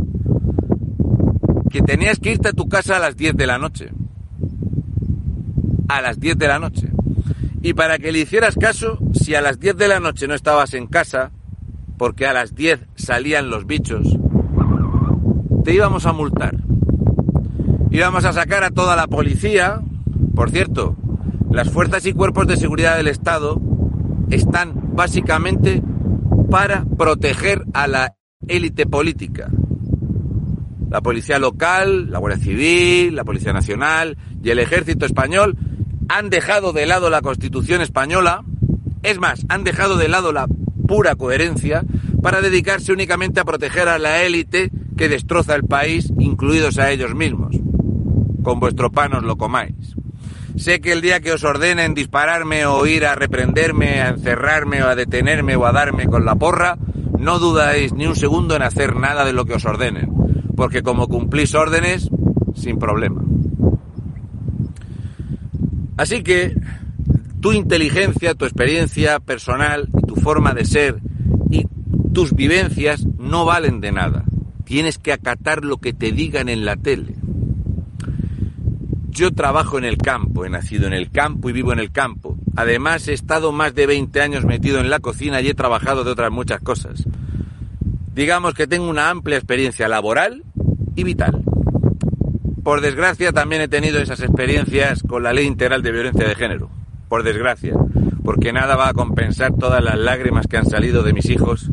[1.70, 3.90] que tenías que irte a tu casa a las 10 de la noche.
[5.88, 6.93] A las 10 de la noche.
[7.64, 10.74] Y para que le hicieras caso, si a las 10 de la noche no estabas
[10.74, 11.32] en casa,
[11.96, 14.06] porque a las 10 salían los bichos,
[15.64, 16.56] te íbamos a multar.
[17.90, 19.80] Íbamos a sacar a toda la policía.
[20.34, 20.94] Por cierto,
[21.50, 23.58] las fuerzas y cuerpos de seguridad del Estado
[24.28, 25.82] están básicamente
[26.50, 28.14] para proteger a la
[28.46, 29.48] élite política.
[30.90, 35.56] La policía local, la Guardia Civil, la Policía Nacional y el Ejército Español
[36.08, 38.44] han dejado de lado la Constitución española,
[39.02, 40.46] es más, han dejado de lado la
[40.86, 41.84] pura coherencia
[42.22, 47.14] para dedicarse únicamente a proteger a la élite que destroza el país, incluidos a ellos
[47.14, 47.56] mismos.
[48.42, 49.94] Con vuestro pan os lo comáis.
[50.56, 54.88] Sé que el día que os ordenen dispararme o ir a reprenderme, a encerrarme o
[54.88, 56.78] a detenerme o a darme con la porra,
[57.18, 60.12] no dudáis ni un segundo en hacer nada de lo que os ordenen,
[60.56, 62.08] porque como cumplís órdenes,
[62.54, 63.22] sin problema.
[65.96, 66.54] Así que
[67.40, 71.00] tu inteligencia, tu experiencia personal tu forma de ser
[71.50, 71.66] y
[72.12, 74.24] tus vivencias no valen de nada.
[74.64, 77.14] Tienes que acatar lo que te digan en la tele.
[79.10, 82.36] Yo trabajo en el campo, he nacido en el campo y vivo en el campo.
[82.56, 86.10] Además, he estado más de 20 años metido en la cocina y he trabajado de
[86.10, 87.04] otras muchas cosas.
[88.14, 90.42] Digamos que tengo una amplia experiencia laboral
[90.96, 91.42] y vital.
[92.64, 96.70] Por desgracia también he tenido esas experiencias con la ley integral de violencia de género.
[97.10, 97.74] Por desgracia.
[98.24, 101.70] Porque nada va a compensar todas las lágrimas que han salido de mis hijos.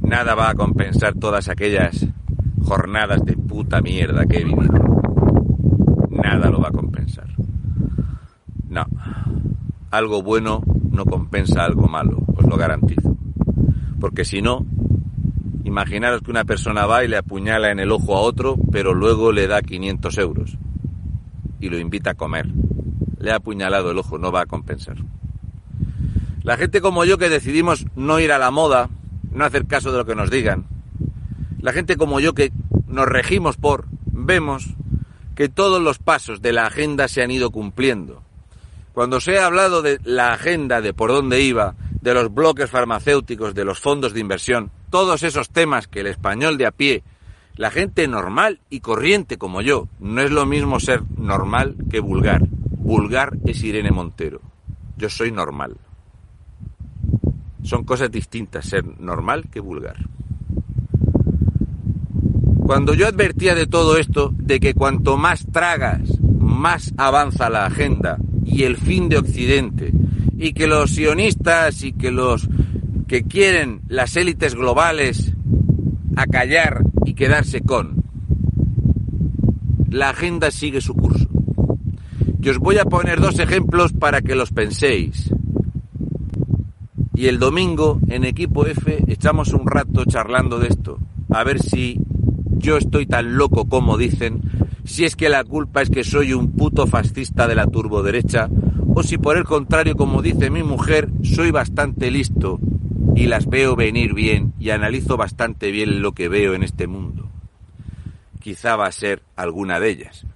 [0.00, 2.08] Nada va a compensar todas aquellas
[2.60, 4.74] jornadas de puta mierda que he vivido.
[6.10, 7.28] Nada lo va a compensar.
[8.68, 8.84] No.
[9.92, 13.16] Algo bueno no compensa algo malo, os lo garantizo.
[14.00, 14.66] Porque si no,
[15.72, 19.32] Imaginaros que una persona va y le apuñala en el ojo a otro, pero luego
[19.32, 20.58] le da 500 euros
[21.60, 22.46] y lo invita a comer.
[23.18, 24.98] Le ha apuñalado el ojo, no va a compensar.
[26.42, 28.90] La gente como yo que decidimos no ir a la moda,
[29.30, 30.66] no hacer caso de lo que nos digan,
[31.62, 32.52] la gente como yo que
[32.86, 34.74] nos regimos por, vemos
[35.34, 38.22] que todos los pasos de la agenda se han ido cumpliendo.
[38.92, 43.54] Cuando se ha hablado de la agenda, de por dónde iba, de los bloques farmacéuticos,
[43.54, 47.02] de los fondos de inversión, todos esos temas que el español de a pie,
[47.56, 52.42] la gente normal y corriente como yo, no es lo mismo ser normal que vulgar.
[52.46, 54.42] Vulgar es Irene Montero.
[54.98, 55.78] Yo soy normal.
[57.62, 59.96] Son cosas distintas ser normal que vulgar.
[62.66, 66.02] Cuando yo advertía de todo esto, de que cuanto más tragas,
[66.38, 69.90] más avanza la agenda y el fin de Occidente,
[70.36, 72.46] y que los sionistas y que los
[73.12, 75.34] que quieren las élites globales
[76.16, 78.02] acallar y quedarse con.
[79.90, 81.28] La agenda sigue su curso.
[82.40, 85.30] Y os voy a poner dos ejemplos para que los penséis.
[87.14, 90.98] Y el domingo en Equipo F echamos un rato charlando de esto,
[91.28, 92.00] a ver si
[92.56, 94.40] yo estoy tan loco como dicen,
[94.84, 98.48] si es que la culpa es que soy un puto fascista de la turboderecha,
[98.94, 102.58] o si por el contrario, como dice mi mujer, soy bastante listo
[103.14, 107.28] y las veo venir bien y analizo bastante bien lo que veo en este mundo.
[108.40, 110.26] Quizá va a ser alguna de ellas.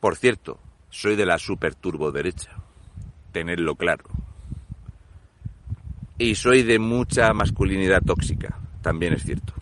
[0.00, 0.58] Por cierto,
[0.90, 2.50] soy de la super turbo derecha.
[3.32, 4.04] Tenedlo claro.
[6.18, 9.54] Y soy de mucha masculinidad tóxica, también es cierto.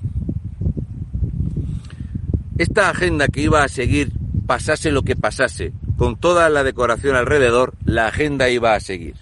[2.58, 4.12] Esta agenda que iba a seguir,
[4.46, 9.14] pasase lo que pasase, con toda la decoración alrededor, la agenda iba a seguir.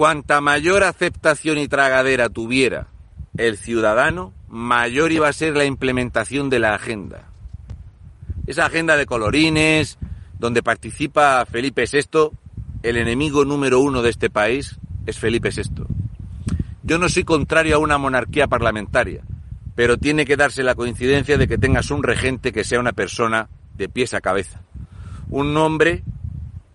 [0.00, 2.86] Cuanta mayor aceptación y tragadera tuviera
[3.36, 7.28] el ciudadano, mayor iba a ser la implementación de la agenda.
[8.46, 9.98] Esa agenda de colorines,
[10.38, 12.30] donde participa Felipe VI,
[12.82, 15.84] el enemigo número uno de este país es Felipe VI.
[16.82, 19.20] Yo no soy contrario a una monarquía parlamentaria,
[19.74, 23.50] pero tiene que darse la coincidencia de que tengas un regente que sea una persona
[23.76, 24.62] de pies a cabeza.
[25.28, 26.04] Un hombre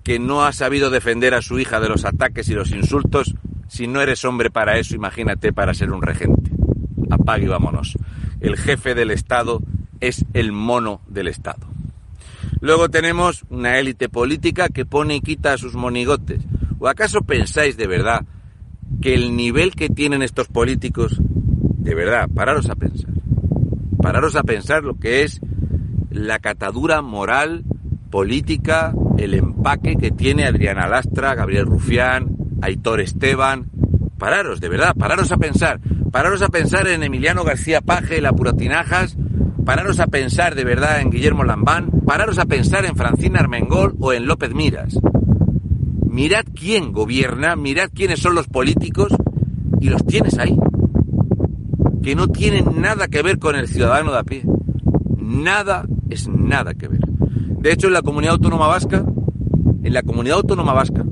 [0.06, 3.34] que no ha sabido defender a su hija de los ataques y los insultos.
[3.68, 6.52] Si no eres hombre para eso, imagínate para ser un regente.
[7.10, 7.98] Apague y vámonos.
[8.40, 9.64] El jefe del Estado
[10.00, 11.66] es el mono del Estado.
[12.62, 16.40] Luego tenemos una élite política que pone y quita a sus monigotes.
[16.78, 18.26] ¿O acaso pensáis de verdad
[19.02, 23.10] que el nivel que tienen estos políticos, de verdad, pararos a pensar,
[24.00, 25.42] pararos a pensar lo que es
[26.12, 27.64] la catadura moral,
[28.12, 33.70] política, el empaque que tiene Adriana Lastra, Gabriel Rufián, Aitor Esteban.
[34.18, 35.80] Pararos, de verdad, pararos a pensar.
[36.12, 39.18] Pararos a pensar en Emiliano García Paje, la Puratinajas.
[39.66, 41.92] Pararos a pensar de verdad en Guillermo Lambán.
[42.06, 44.98] Pararos a pensar en Francina Armengol o en López Miras.
[46.08, 49.12] Mirad quién gobierna, mirad quiénes son los políticos
[49.82, 50.58] y los tienes ahí.
[52.02, 54.44] Que no tienen nada que ver con el ciudadano de a pie.
[55.18, 57.05] Nada es nada que ver.
[57.66, 59.04] De hecho, en la comunidad autónoma vasca,
[59.84, 61.04] en la comunidad autónoma vasca,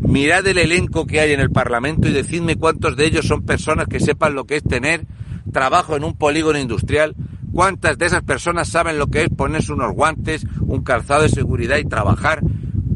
[0.00, 3.86] mirad el elenco que hay en el Parlamento y decidme cuántos de ellos son personas
[3.86, 5.06] que sepan lo que es tener
[5.52, 7.14] trabajo en un polígono industrial,
[7.52, 11.76] cuántas de esas personas saben lo que es ponerse unos guantes, un calzado de seguridad
[11.76, 12.40] y trabajar,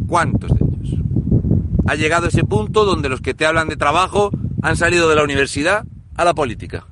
[0.08, 1.00] cuántos de ellos.
[1.86, 5.22] Ha llegado ese punto donde los que te hablan de trabajo han salido de la
[5.22, 5.84] universidad
[6.16, 6.88] a la política.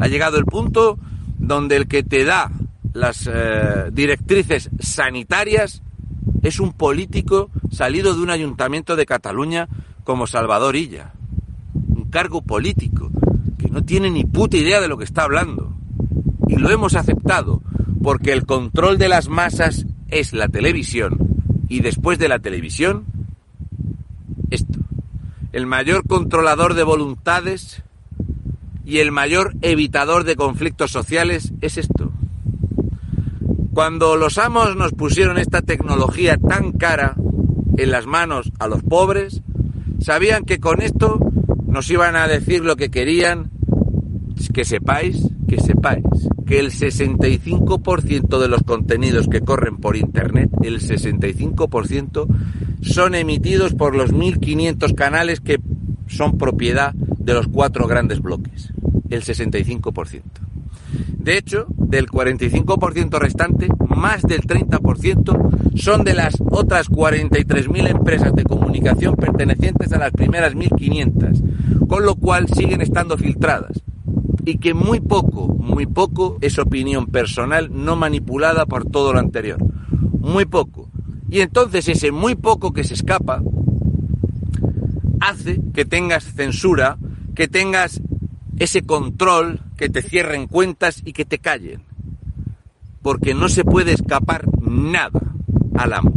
[0.00, 0.98] Ha llegado el punto
[1.38, 2.52] donde el que te da
[2.92, 5.82] las eh, directrices sanitarias
[6.42, 9.68] es un político salido de un ayuntamiento de Cataluña
[10.04, 11.12] como Salvador Illa.
[11.74, 13.10] Un cargo político
[13.58, 15.74] que no tiene ni puta idea de lo que está hablando.
[16.48, 17.62] Y lo hemos aceptado
[18.02, 21.18] porque el control de las masas es la televisión
[21.68, 23.04] y después de la televisión,
[24.50, 24.80] esto.
[25.52, 27.82] El mayor controlador de voluntades
[28.84, 32.12] y el mayor evitador de conflictos sociales es esto.
[33.80, 37.14] Cuando los amos nos pusieron esta tecnología tan cara
[37.78, 39.40] en las manos a los pobres,
[40.00, 41.18] sabían que con esto
[41.66, 43.50] nos iban a decir lo que querían,
[44.52, 46.04] que sepáis, que sepáis,
[46.46, 52.26] que el 65% de los contenidos que corren por Internet, el 65%
[52.82, 55.58] son emitidos por los 1.500 canales que
[56.06, 58.74] son propiedad de los cuatro grandes bloques,
[59.08, 60.49] el 65%.
[61.08, 68.44] De hecho, del 45% restante, más del 30% son de las otras 43.000 empresas de
[68.44, 73.82] comunicación pertenecientes a las primeras 1.500, con lo cual siguen estando filtradas.
[74.44, 79.58] Y que muy poco, muy poco es opinión personal no manipulada por todo lo anterior.
[80.18, 80.88] Muy poco.
[81.30, 83.42] Y entonces ese muy poco que se escapa
[85.20, 86.96] hace que tengas censura,
[87.34, 88.00] que tengas
[88.58, 91.82] ese control, que te cierren cuentas y que te callen.
[93.00, 95.22] Porque no se puede escapar nada
[95.74, 96.12] al amo.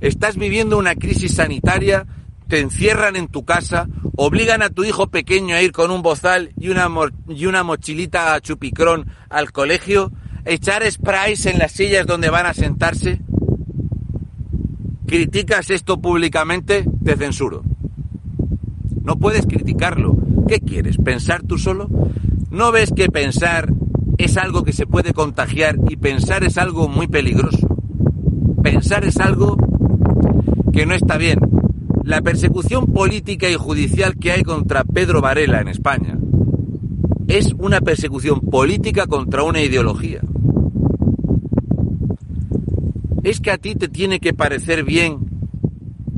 [0.00, 2.06] Estás viviendo una crisis sanitaria,
[2.48, 6.54] te encierran en tu casa, obligan a tu hijo pequeño a ir con un bozal
[6.58, 6.88] y una,
[7.28, 10.10] y una mochilita a chupicrón al colegio,
[10.46, 13.20] echar sprays en las sillas donde van a sentarse.
[15.06, 17.62] Criticas esto públicamente, te censuro.
[19.02, 20.16] No puedes criticarlo.
[20.48, 20.96] ¿Qué quieres?
[20.96, 21.90] ¿Pensar tú solo?
[22.50, 23.72] ¿No ves que pensar
[24.18, 27.68] es algo que se puede contagiar y pensar es algo muy peligroso?
[28.62, 29.56] Pensar es algo
[30.72, 31.38] que no está bien.
[32.02, 36.18] La persecución política y judicial que hay contra Pedro Varela en España
[37.28, 40.20] es una persecución política contra una ideología.
[43.22, 45.18] Es que a ti te tiene que parecer bien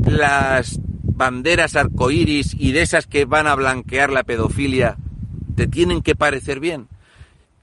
[0.06, 4.96] las banderas arcoíris y de esas que van a blanquear la pedofilia,
[5.54, 6.88] ¿te tienen que parecer bien?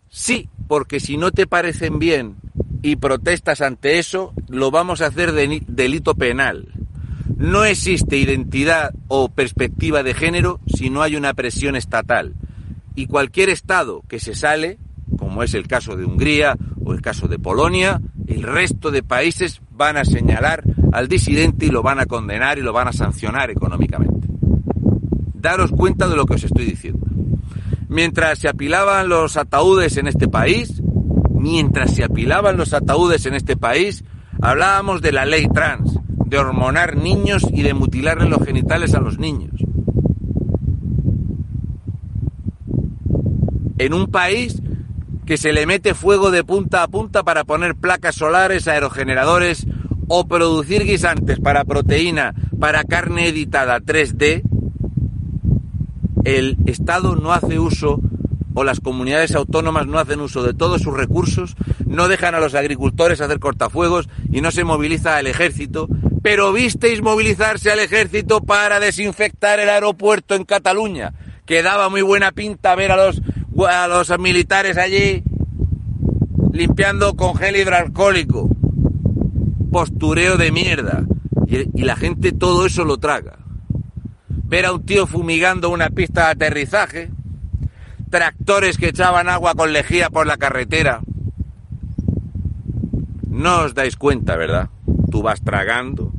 [0.09, 2.35] Sí, porque si no te parecen bien
[2.81, 6.67] y protestas ante eso, lo vamos a hacer de delito penal.
[7.37, 12.33] No existe identidad o perspectiva de género si no hay una presión estatal.
[12.95, 14.77] Y cualquier Estado que se sale,
[15.17, 19.61] como es el caso de Hungría o el caso de Polonia, el resto de países
[19.71, 23.51] van a señalar al disidente y lo van a condenar y lo van a sancionar
[23.51, 24.18] económicamente.
[25.41, 27.05] Daros cuenta de lo que os estoy diciendo.
[27.87, 30.81] Mientras se apilaban los ataúdes en este país,
[31.31, 34.03] mientras se apilaban los ataúdes en este país,
[34.41, 39.17] hablábamos de la ley trans, de hormonar niños y de mutilarle los genitales a los
[39.17, 39.53] niños.
[43.77, 44.61] En un país
[45.25, 49.65] que se le mete fuego de punta a punta para poner placas solares, aerogeneradores
[50.07, 54.43] o producir guisantes para proteína para carne editada 3D,
[56.25, 58.01] el Estado no hace uso
[58.53, 61.55] o las comunidades autónomas no hacen uso de todos sus recursos,
[61.85, 65.87] no dejan a los agricultores hacer cortafuegos y no se moviliza al ejército,
[66.21, 71.13] pero visteis movilizarse al ejército para desinfectar el aeropuerto en Cataluña,
[71.45, 73.21] que daba muy buena pinta ver a los,
[73.67, 75.23] a los militares allí
[76.51, 78.49] limpiando con gel hidroalcohólico.
[79.71, 81.05] Postureo de mierda.
[81.47, 83.38] Y, y la gente todo eso lo traga.
[84.49, 87.11] Ver a un tío fumigando una pista de aterrizaje,
[88.09, 91.01] tractores que echaban agua con lejía por la carretera.
[93.27, 94.69] No os dais cuenta, ¿verdad?
[95.11, 96.11] Tú vas tragando,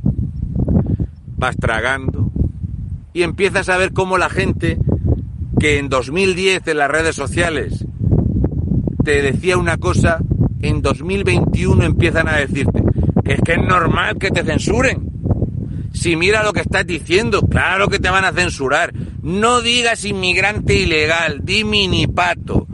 [1.35, 2.31] vas tragando,
[3.11, 4.77] y empiezas a ver cómo la gente
[5.59, 7.85] que en 2010 en las redes sociales
[9.03, 10.19] te decía una cosa,
[10.61, 12.81] en 2021 empiezan a decirte
[13.25, 15.10] que es que es normal que te censuren.
[15.93, 18.93] Si mira lo que estás diciendo, claro que te van a censurar.
[19.21, 22.67] No digas inmigrante ilegal, di minipato.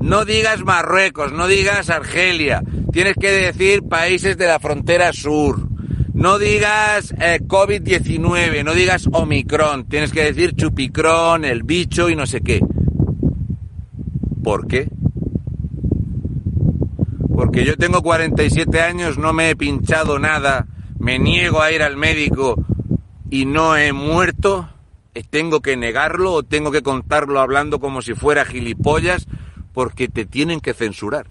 [0.00, 2.62] No digas Marruecos, no digas Argelia.
[2.92, 5.68] Tienes que decir países de la frontera sur.
[6.14, 9.84] No digas eh, COVID-19, no digas Omicron.
[9.88, 12.60] Tienes que decir Chupicron, el bicho y no sé qué.
[14.42, 14.88] ¿Por qué?
[17.34, 20.66] Porque yo tengo 47 años, no me he pinchado nada,
[21.02, 22.64] me niego a ir al médico
[23.28, 24.68] y no he muerto.
[25.30, 29.26] ¿Tengo que negarlo o tengo que contarlo hablando como si fuera gilipollas?
[29.74, 31.26] Porque te tienen que censurar.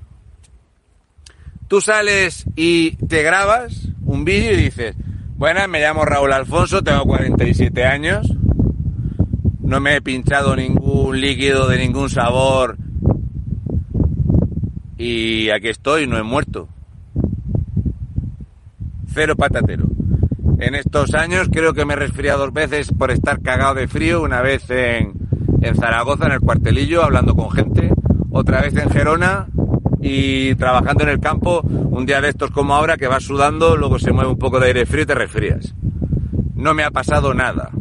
[1.70, 4.94] Tú sales y te grabas un vídeo y dices,
[5.38, 8.28] bueno, me llamo Raúl Alfonso, tengo 47 años,
[9.62, 12.78] no me he pinchado ningún líquido de ningún sabor
[14.98, 16.68] y aquí estoy, no he muerto.
[19.14, 19.88] Cero patatero.
[20.60, 24.22] En estos años creo que me he resfriado dos veces por estar cagado de frío,
[24.22, 25.14] una vez en,
[25.62, 27.92] en Zaragoza, en el cuartelillo, hablando con gente,
[28.30, 29.48] otra vez en Gerona
[30.02, 34.00] y trabajando en el campo, un día de estos como ahora, que vas sudando, luego
[34.00, 35.76] se mueve un poco de aire frío y te resfrías.
[36.56, 37.72] No me ha pasado nada.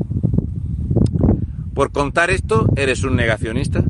[1.74, 3.84] Por contar esto, eres un negacionista,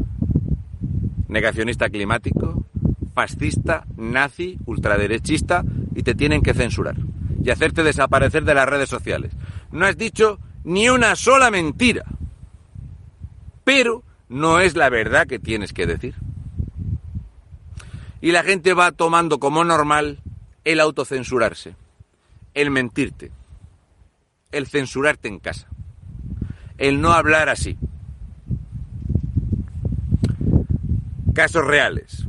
[1.28, 2.66] negacionista climático,
[3.14, 5.64] fascista, nazi, ultraderechista
[5.94, 6.96] y te tienen que censurar
[7.42, 9.32] y hacerte desaparecer de las redes sociales.
[9.70, 12.04] No has dicho ni una sola mentira,
[13.64, 16.14] pero no es la verdad que tienes que decir.
[18.20, 20.20] Y la gente va tomando como normal
[20.64, 21.74] el autocensurarse,
[22.52, 23.30] el mentirte,
[24.52, 25.68] el censurarte en casa,
[26.76, 27.78] el no hablar así.
[31.34, 32.26] Casos reales.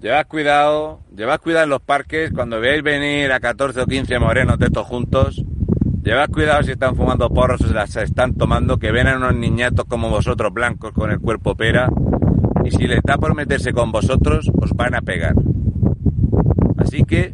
[0.00, 4.56] Llevad cuidado, llevad cuidado en los parques cuando veáis venir a 14 o 15 morenos
[4.56, 5.44] de estos juntos.
[6.04, 9.34] Llevad cuidado si están fumando porros o se las están tomando, que ven a unos
[9.34, 11.90] niñatos como vosotros blancos con el cuerpo pera.
[12.64, 15.34] Y si les da por meterse con vosotros, os van a pegar.
[16.76, 17.32] Así que,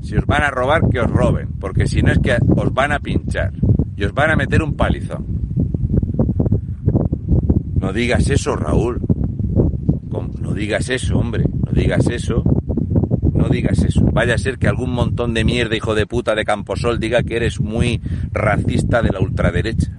[0.00, 2.92] si os van a robar, que os roben, porque si no es que os van
[2.92, 3.52] a pinchar
[3.96, 5.26] y os van a meter un palizón.
[7.74, 9.09] No digas eso, Raúl.
[10.10, 11.44] No digas eso, hombre.
[11.64, 12.42] No digas eso.
[13.32, 14.02] No digas eso.
[14.12, 17.36] Vaya a ser que algún montón de mierda, hijo de puta de Camposol, diga que
[17.36, 18.00] eres muy
[18.32, 19.92] racista de la ultraderecha.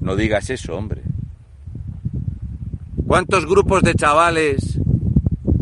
[0.00, 1.02] No digas eso, hombre.
[3.06, 4.78] ¿Cuántos grupos de chavales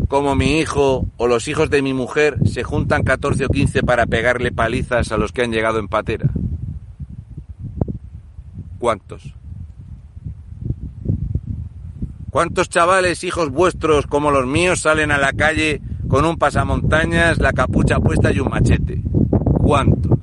[0.07, 4.05] como mi hijo o los hijos de mi mujer se juntan 14 o 15 para
[4.05, 6.29] pegarle palizas a los que han llegado en patera?
[8.77, 9.38] ¿Cuántos?
[12.29, 17.53] ¿Cuántos chavales, hijos vuestros como los míos, salen a la calle con un pasamontañas, la
[17.53, 19.01] capucha puesta y un machete?
[19.57, 20.19] ¿Cuántos?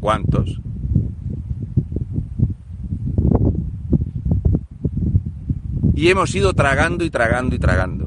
[0.00, 0.60] ¿Cuántos?
[5.96, 8.06] Y hemos ido tragando y tragando y tragando.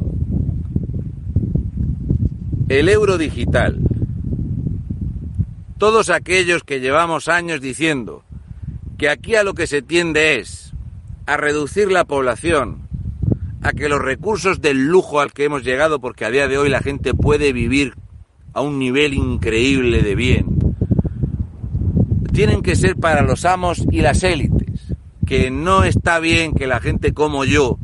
[2.69, 3.79] El euro digital.
[5.77, 8.23] Todos aquellos que llevamos años diciendo
[9.03, 10.71] que aquí a lo que se tiende es
[11.25, 12.87] a reducir la población,
[13.61, 16.69] a que los recursos del lujo al que hemos llegado, porque a día de hoy
[16.69, 17.95] la gente puede vivir
[18.53, 20.45] a un nivel increíble de bien,
[22.31, 24.95] tienen que ser para los amos y las élites,
[25.27, 27.79] que no está bien que la gente como yo,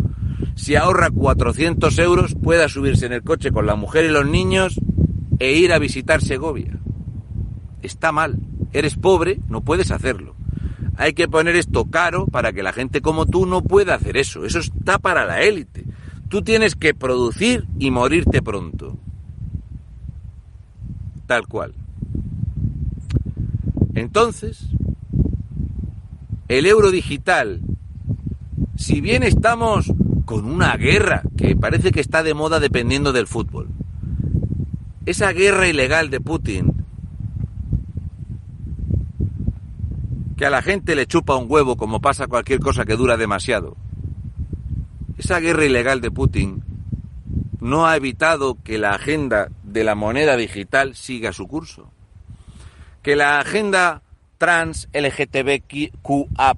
[0.55, 4.79] si ahorra 400 euros, pueda subirse en el coche con la mujer y los niños
[5.37, 6.79] e ir a visitar Segovia.
[7.81, 8.39] Está mal.
[8.71, 10.38] Eres pobre, no puedes hacerlo
[10.99, 14.43] hay que poner esto caro para que la gente como tú no pueda hacer eso.
[14.43, 15.85] Eso está para la élite.
[16.27, 18.97] Tú tienes que producir y morirte pronto.
[21.25, 21.73] tal cual.
[23.93, 24.65] Entonces,
[26.49, 27.61] el euro digital,
[28.75, 29.93] si bien estamos
[30.25, 33.69] con una guerra que parece que está de moda dependiendo del fútbol,
[35.05, 36.78] esa guerra ilegal de Putin,
[40.39, 43.75] que a la gente le chupa un huevo como pasa cualquier cosa que dura demasiado,
[45.17, 46.63] esa guerra ilegal de Putin
[47.59, 51.91] no ha evitado que la agenda de la moneda digital siga su curso.
[53.03, 54.01] Que la agenda
[54.37, 56.55] trans, LGTBQA,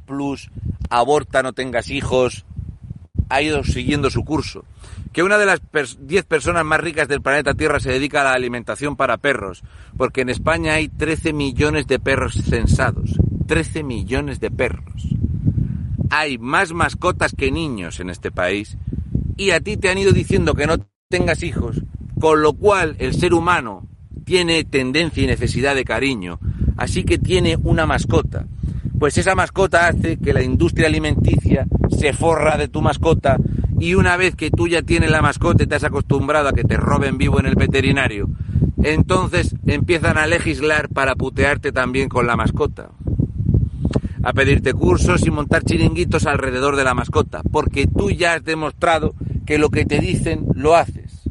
[0.91, 2.45] aborta, no tengas hijos,
[3.29, 4.63] ha ido siguiendo su curso.
[5.11, 5.59] Que una de las
[5.99, 9.63] 10 personas más ricas del planeta Tierra se dedica a la alimentación para perros,
[9.97, 13.17] porque en España hay 13 millones de perros censados.
[13.51, 15.09] 13 millones de perros.
[16.09, 18.77] Hay más mascotas que niños en este país
[19.35, 20.77] y a ti te han ido diciendo que no
[21.09, 21.81] tengas hijos,
[22.21, 23.85] con lo cual el ser humano
[24.23, 26.39] tiene tendencia y necesidad de cariño,
[26.77, 28.47] así que tiene una mascota.
[28.97, 33.35] Pues esa mascota hace que la industria alimenticia se forra de tu mascota
[33.77, 36.63] y una vez que tú ya tienes la mascota y te has acostumbrado a que
[36.63, 38.29] te roben vivo en el veterinario,
[38.81, 42.91] entonces empiezan a legislar para putearte también con la mascota.
[44.23, 49.15] A pedirte cursos y montar chiringuitos alrededor de la mascota, porque tú ya has demostrado
[49.45, 51.23] que lo que te dicen lo haces.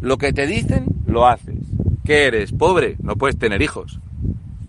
[0.00, 1.58] Lo que te dicen lo haces.
[2.04, 2.52] ¿Qué eres?
[2.52, 4.00] Pobre, no puedes tener hijos.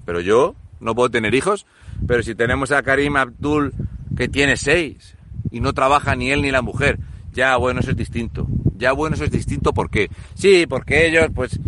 [0.05, 1.65] Pero yo no puedo tener hijos.
[2.07, 3.73] Pero si tenemos a Karim Abdul
[4.15, 5.15] que tiene seis
[5.51, 6.99] y no trabaja ni él ni la mujer,
[7.33, 8.47] ya bueno, eso es distinto.
[8.77, 11.59] Ya bueno, eso es distinto porque sí, porque ellos pues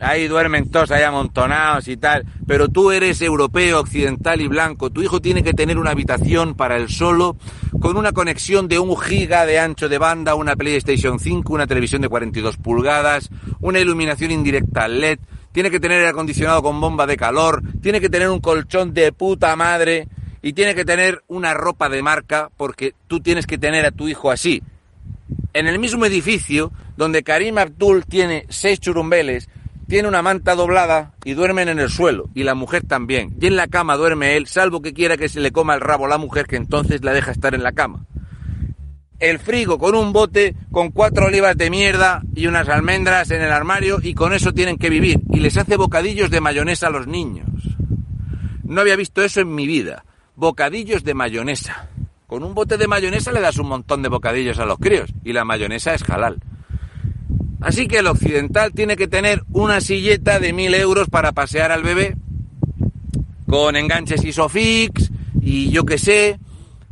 [0.00, 5.02] ahí duermen todos ahí amontonados y tal, pero tú eres europeo, occidental y blanco, tu
[5.02, 7.36] hijo tiene que tener una habitación para él solo,
[7.80, 12.02] con una conexión de un giga de ancho de banda, una PlayStation 5, una televisión
[12.02, 13.30] de 42 pulgadas,
[13.60, 15.18] una iluminación indirecta LED,
[15.52, 19.12] tiene que tener aire acondicionado con bomba de calor, tiene que tener un colchón de
[19.12, 20.08] puta madre.
[20.40, 24.08] Y tiene que tener una ropa de marca porque tú tienes que tener a tu
[24.08, 24.62] hijo así.
[25.52, 29.48] En el mismo edificio donde Karim Abdul tiene seis churumbeles,
[29.88, 33.34] tiene una manta doblada y duermen en el suelo, y la mujer también.
[33.40, 36.04] Y en la cama duerme él, salvo que quiera que se le coma el rabo
[36.04, 38.04] a la mujer, que entonces la deja estar en la cama.
[39.18, 43.50] El frigo con un bote con cuatro olivas de mierda y unas almendras en el
[43.50, 45.20] armario y con eso tienen que vivir.
[45.30, 47.48] Y les hace bocadillos de mayonesa a los niños.
[48.62, 50.04] No había visto eso en mi vida.
[50.36, 51.88] Bocadillos de mayonesa.
[52.28, 55.32] Con un bote de mayonesa le das un montón de bocadillos a los críos y
[55.32, 56.38] la mayonesa es halal.
[57.60, 61.82] Así que el occidental tiene que tener una silleta de mil euros para pasear al
[61.82, 62.16] bebé,
[63.48, 66.38] con enganches Isofix y yo qué sé.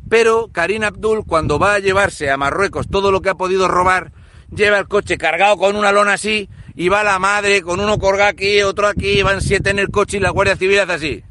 [0.09, 4.13] Pero Karim Abdul, cuando va a llevarse a Marruecos todo lo que ha podido robar,
[4.55, 8.31] lleva el coche cargado con una lona así, y va la madre con uno colgado
[8.31, 11.25] aquí, otro aquí, van siete en el coche y la Guardia Civil hace así.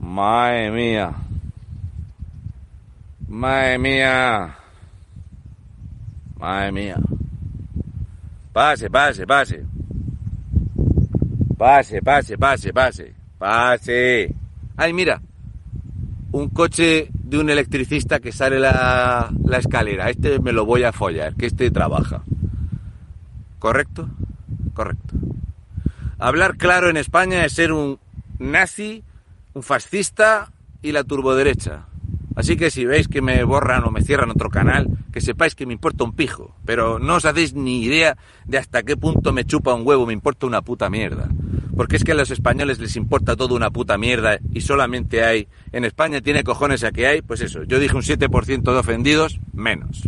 [0.00, 1.12] Madre mía.
[3.28, 4.56] Madre mía.
[6.36, 6.96] Madre mía.
[8.52, 9.64] Pase, pase, pase.
[11.56, 13.14] Pase, pase, pase, pase.
[13.38, 14.34] Pase.
[14.76, 15.20] Ay, mira.
[16.32, 20.10] Un coche de un electricista que sale la, la escalera.
[20.10, 22.22] Este me lo voy a follar, que este trabaja.
[23.58, 24.08] ¿Correcto?
[24.74, 25.14] Correcto.
[26.18, 27.98] Hablar claro en España es ser un
[28.38, 29.04] nazi,
[29.54, 30.50] un fascista
[30.82, 31.86] y la turboderecha.
[32.36, 35.66] Así que si veis que me borran o me cierran otro canal, que sepáis que
[35.66, 36.54] me importa un pijo.
[36.64, 38.16] Pero no os hacéis ni idea
[38.46, 41.28] de hasta qué punto me chupa un huevo, me importa una puta mierda.
[41.76, 45.48] Porque es que a los españoles les importa todo una puta mierda y solamente hay,
[45.72, 49.40] en España tiene cojones a que hay, pues eso, yo dije un 7% de ofendidos,
[49.52, 50.02] menos.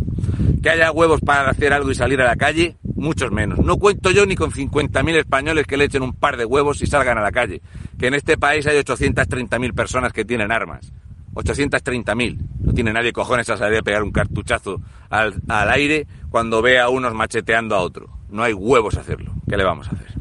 [0.61, 3.59] Que haya huevos para hacer algo y salir a la calle, muchos menos.
[3.59, 6.87] No cuento yo ni con 50.000 españoles que le echen un par de huevos y
[6.87, 7.61] salgan a la calle.
[7.99, 10.91] Que en este país hay 830.000 personas que tienen armas.
[11.33, 12.37] 830.000.
[12.59, 16.79] No tiene nadie cojones a salir a pegar un cartuchazo al, al, aire cuando ve
[16.79, 18.09] a unos macheteando a otro.
[18.29, 19.33] No hay huevos a hacerlo.
[19.49, 20.13] ¿Qué le vamos a hacer?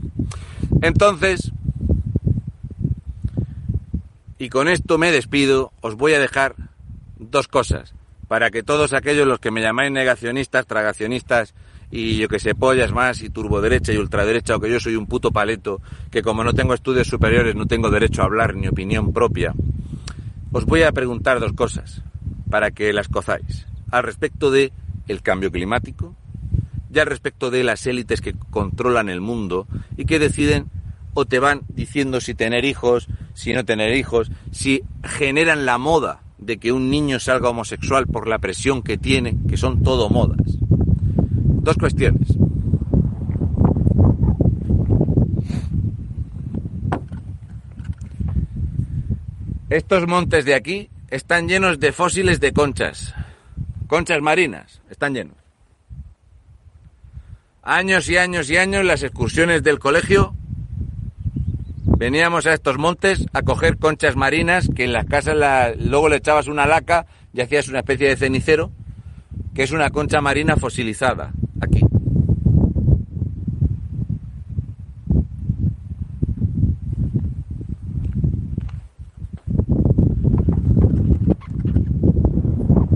[0.80, 1.52] Entonces,
[4.38, 6.56] y con esto me despido, os voy a dejar
[7.18, 7.94] dos cosas
[8.32, 11.54] para que todos aquellos los que me llamáis negacionistas, tragacionistas
[11.90, 15.06] y yo que sé, pollas más y turboderecha y ultraderecha o que yo soy un
[15.06, 19.12] puto paleto, que como no tengo estudios superiores no tengo derecho a hablar ni opinión
[19.12, 19.52] propia,
[20.52, 22.02] os voy a preguntar dos cosas
[22.50, 23.66] para que las cozáis.
[23.90, 24.72] Al respecto de
[25.08, 26.14] el cambio climático
[26.92, 30.70] y al respecto de las élites que controlan el mundo y que deciden
[31.14, 36.20] o te van diciendo si tener hijos, si no tener hijos, si generan la moda
[36.38, 40.58] de que un niño salga homosexual por la presión que tiene, que son todo modas.
[41.62, 42.28] Dos cuestiones.
[49.72, 53.14] Estos montes de aquí están llenos de fósiles de conchas.
[53.86, 55.38] Conchas marinas, están llenos.
[57.62, 60.34] Años y años y años las excursiones del colegio
[61.86, 65.38] veníamos a estos montes a coger conchas marinas que en las casas
[65.78, 68.70] luego le echabas una laca y hacías una especie de cenicero,
[69.54, 71.80] que es una concha marina fosilizada aquí.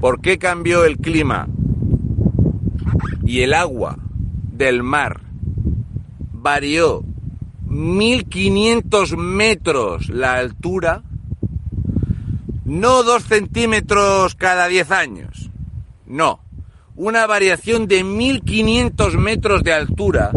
[0.06, 1.48] ¿Por qué cambió el clima
[3.24, 3.98] y el agua
[4.52, 5.20] del mar
[6.32, 7.02] varió
[7.68, 11.02] 1500 metros la altura,
[12.64, 15.50] no 2 centímetros cada 10 años,
[16.06, 16.38] no,
[16.94, 20.30] una variación de 1500 metros de altura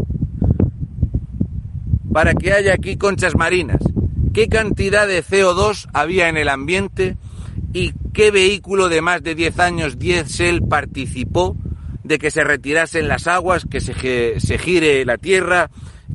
[2.11, 3.83] para que haya aquí conchas marinas.
[4.33, 7.17] ¿Qué cantidad de CO2 había en el ambiente
[7.73, 11.55] y qué vehículo de más de 10 años diésel participó
[12.03, 15.69] de que se retirasen las aguas, que se, se gire la Tierra,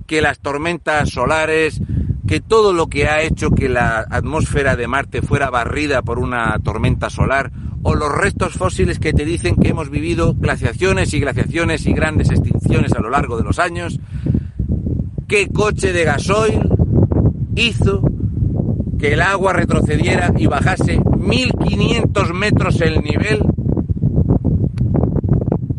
[0.07, 1.81] que las tormentas solares,
[2.27, 6.59] que todo lo que ha hecho que la atmósfera de Marte fuera barrida por una
[6.59, 7.53] tormenta solar,
[7.83, 12.31] o los restos fósiles que te dicen que hemos vivido glaciaciones y glaciaciones y grandes
[12.31, 14.01] extinciones a lo largo de los años,
[15.29, 16.61] qué coche de gasoil
[17.57, 18.03] hizo
[19.05, 23.45] que el agua retrocediera y bajase 1500 metros el nivel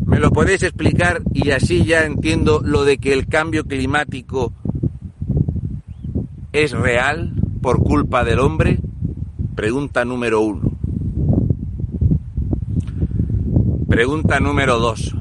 [0.04, 1.22] ¿Me lo podéis explicar?
[1.34, 4.52] Y así ya entiendo lo de que el cambio climático
[6.52, 8.78] es real por culpa del hombre.
[9.56, 10.70] Pregunta número uno.
[13.88, 15.16] Pregunta número dos.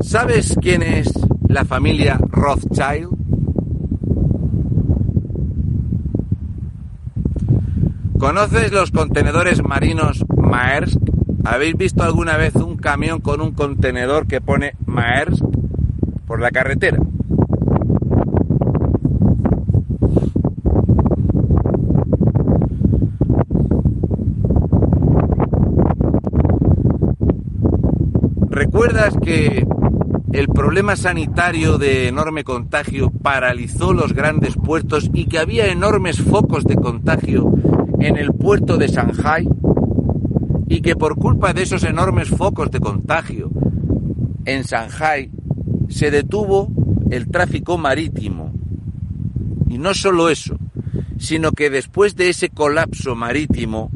[0.00, 1.12] ¿Sabes quién es
[1.46, 3.15] la familia Rothschild?
[8.18, 10.98] ¿Conoces los contenedores marinos Maersk?
[11.44, 15.44] ¿Habéis visto alguna vez un camión con un contenedor que pone Maersk
[16.26, 16.98] por la carretera?
[28.48, 29.66] ¿Recuerdas que
[30.32, 36.64] el problema sanitario de enorme contagio paralizó los grandes puertos y que había enormes focos
[36.64, 37.52] de contagio
[38.00, 39.48] en el puerto de Shanghai
[40.68, 43.50] y que por culpa de esos enormes focos de contagio
[44.44, 45.30] en Shanghai
[45.88, 46.68] se detuvo
[47.10, 48.52] el tráfico marítimo.
[49.68, 50.58] Y no solo eso,
[51.18, 53.90] sino que después de ese colapso marítimo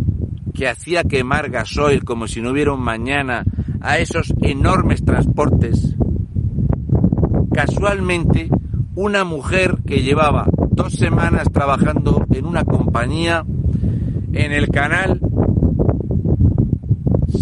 [0.55, 3.45] que hacía quemar gasoil como si no hubiera un mañana
[3.81, 5.97] a esos enormes transportes,
[7.53, 8.51] casualmente
[8.95, 13.45] una mujer que llevaba dos semanas trabajando en una compañía
[14.33, 15.21] en el canal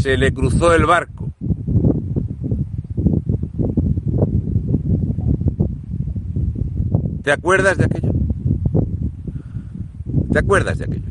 [0.00, 1.30] se le cruzó el barco.
[7.22, 8.12] ¿Te acuerdas de aquello?
[10.32, 11.10] ¿Te acuerdas de aquello?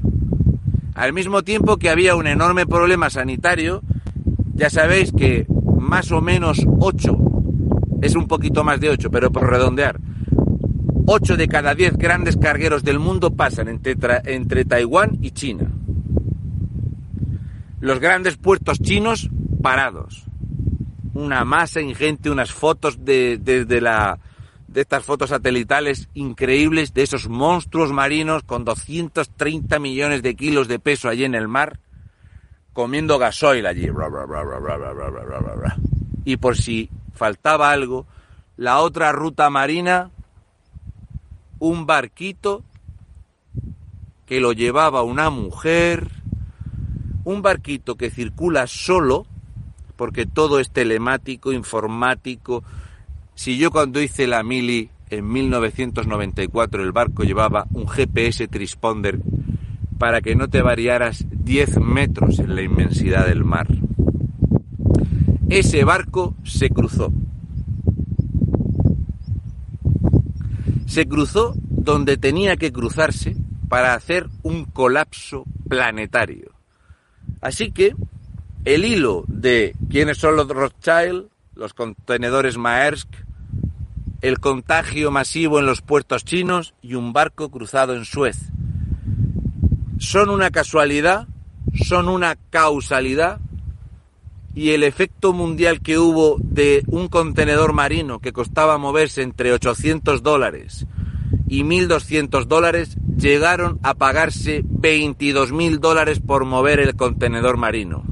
[0.96, 3.84] Al mismo tiempo que había un enorme problema sanitario,
[4.56, 5.46] ya sabéis que
[5.80, 7.18] más o menos 8,
[8.02, 10.00] es un poquito más de 8, pero por redondear,
[11.10, 13.96] 8 de cada 10 grandes cargueros del mundo pasan entre,
[14.26, 15.72] entre Taiwán y China.
[17.80, 19.30] Los grandes puertos chinos
[19.62, 20.26] parados.
[21.14, 24.20] Una masa ingente, unas fotos de, desde la,
[24.68, 30.80] de estas fotos satelitales increíbles de esos monstruos marinos con 230 millones de kilos de
[30.80, 31.80] peso allí en el mar,
[32.74, 33.88] comiendo gasoil allí.
[36.26, 38.06] Y por si faltaba algo,
[38.58, 40.12] la otra ruta marina
[41.60, 42.64] un barquito
[44.26, 46.10] que lo llevaba una mujer,
[47.24, 49.26] un barquito que circula solo,
[49.96, 52.64] porque todo es telemático, informático.
[53.36, 59.20] Si yo cuando hice la mili en 1994 el barco llevaba un GPS transponder
[59.98, 63.68] para que no te variaras 10 metros en la inmensidad del mar.
[65.50, 67.12] Ese barco se cruzó
[70.88, 73.36] se cruzó donde tenía que cruzarse
[73.70, 76.52] para hacer un colapso planetario.
[77.42, 77.94] Así que
[78.66, 83.10] el hilo de quiénes son los Rothschild, los contenedores Maersk,
[84.22, 88.38] el contagio masivo en los puertos chinos y un barco cruzado en Suez.
[90.00, 91.28] ¿Son una casualidad?
[91.84, 93.40] ¿Son una causalidad?
[94.58, 100.24] Y el efecto mundial que hubo de un contenedor marino que costaba moverse entre 800
[100.24, 100.88] dólares
[101.48, 108.04] y 1.200 dólares llegaron a pagarse 22.000 dólares por mover el contenedor marino.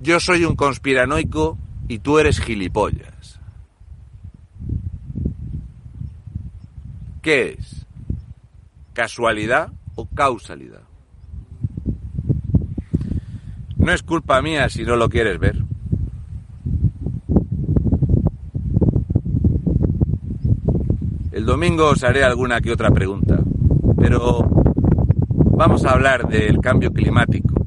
[0.00, 1.56] Yo soy un conspiranoico
[1.86, 3.38] y tú eres gilipollas.
[7.22, 7.86] ¿Qué es?
[8.94, 10.82] ¿Casualidad o causalidad?
[13.84, 15.62] No es culpa mía si no lo quieres ver.
[21.32, 23.40] El domingo os haré alguna que otra pregunta,
[23.98, 24.48] pero
[25.36, 27.62] vamos a hablar del cambio climático,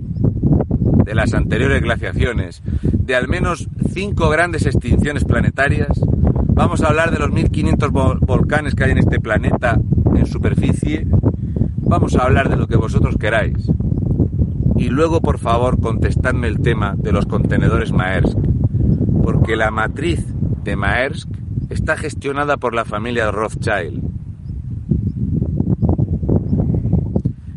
[1.06, 6.02] de las anteriores glaciaciones, de al menos cinco grandes extinciones planetarias,
[6.48, 9.80] vamos a hablar de los 1500 volcanes que hay en este planeta
[10.16, 11.06] en superficie,
[11.78, 13.70] vamos a hablar de lo que vosotros queráis.
[14.78, 18.38] Y luego, por favor, contestadme el tema de los contenedores Maersk,
[19.24, 20.24] porque la matriz
[20.64, 21.30] de Maersk
[21.70, 24.04] está gestionada por la familia Rothschild.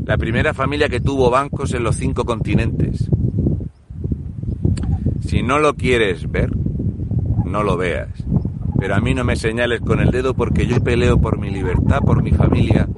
[0.05, 3.09] La primera familia que tuvo bancos en los cinco continentes.
[5.21, 6.51] Si no lo quieres ver,
[7.45, 8.09] no lo veas.
[8.79, 12.01] Pero a mí no me señales con el dedo porque yo peleo por mi libertad,
[12.01, 12.89] por mi familia.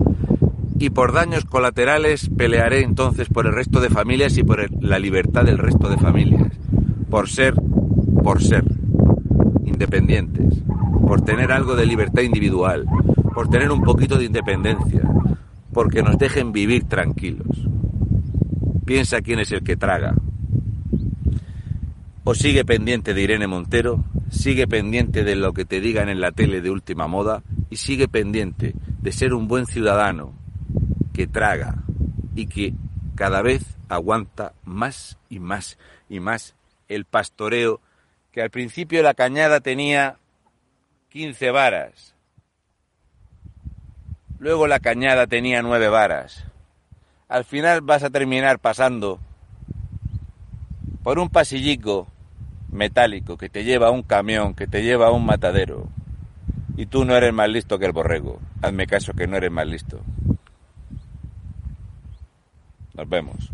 [0.82, 5.44] Y por daños colaterales pelearé entonces por el resto de familias y por la libertad
[5.44, 6.50] del resto de familias.
[7.08, 7.54] Por ser,
[8.24, 8.64] por ser,
[9.64, 10.62] independientes
[11.06, 12.86] por tener algo de libertad individual,
[13.32, 15.02] por tener un poquito de independencia,
[15.72, 17.68] porque nos dejen vivir tranquilos.
[18.84, 20.14] Piensa quién es el que traga.
[22.24, 26.32] O sigue pendiente de Irene Montero, sigue pendiente de lo que te digan en la
[26.32, 30.41] tele de última moda y sigue pendiente de ser un buen ciudadano
[31.12, 31.76] que traga
[32.34, 32.74] y que
[33.14, 36.54] cada vez aguanta más y más y más
[36.88, 37.80] el pastoreo
[38.32, 40.16] que al principio la cañada tenía
[41.10, 42.14] 15 varas.
[44.38, 46.44] Luego la cañada tenía nueve varas.
[47.28, 49.20] Al final vas a terminar pasando
[51.02, 52.08] por un pasillico
[52.70, 55.86] metálico que te lleva a un camión, que te lleva a un matadero.
[56.76, 58.40] Y tú no eres más listo que el borrego.
[58.62, 60.00] Hazme caso que no eres más listo.
[62.95, 63.51] Nos vemos.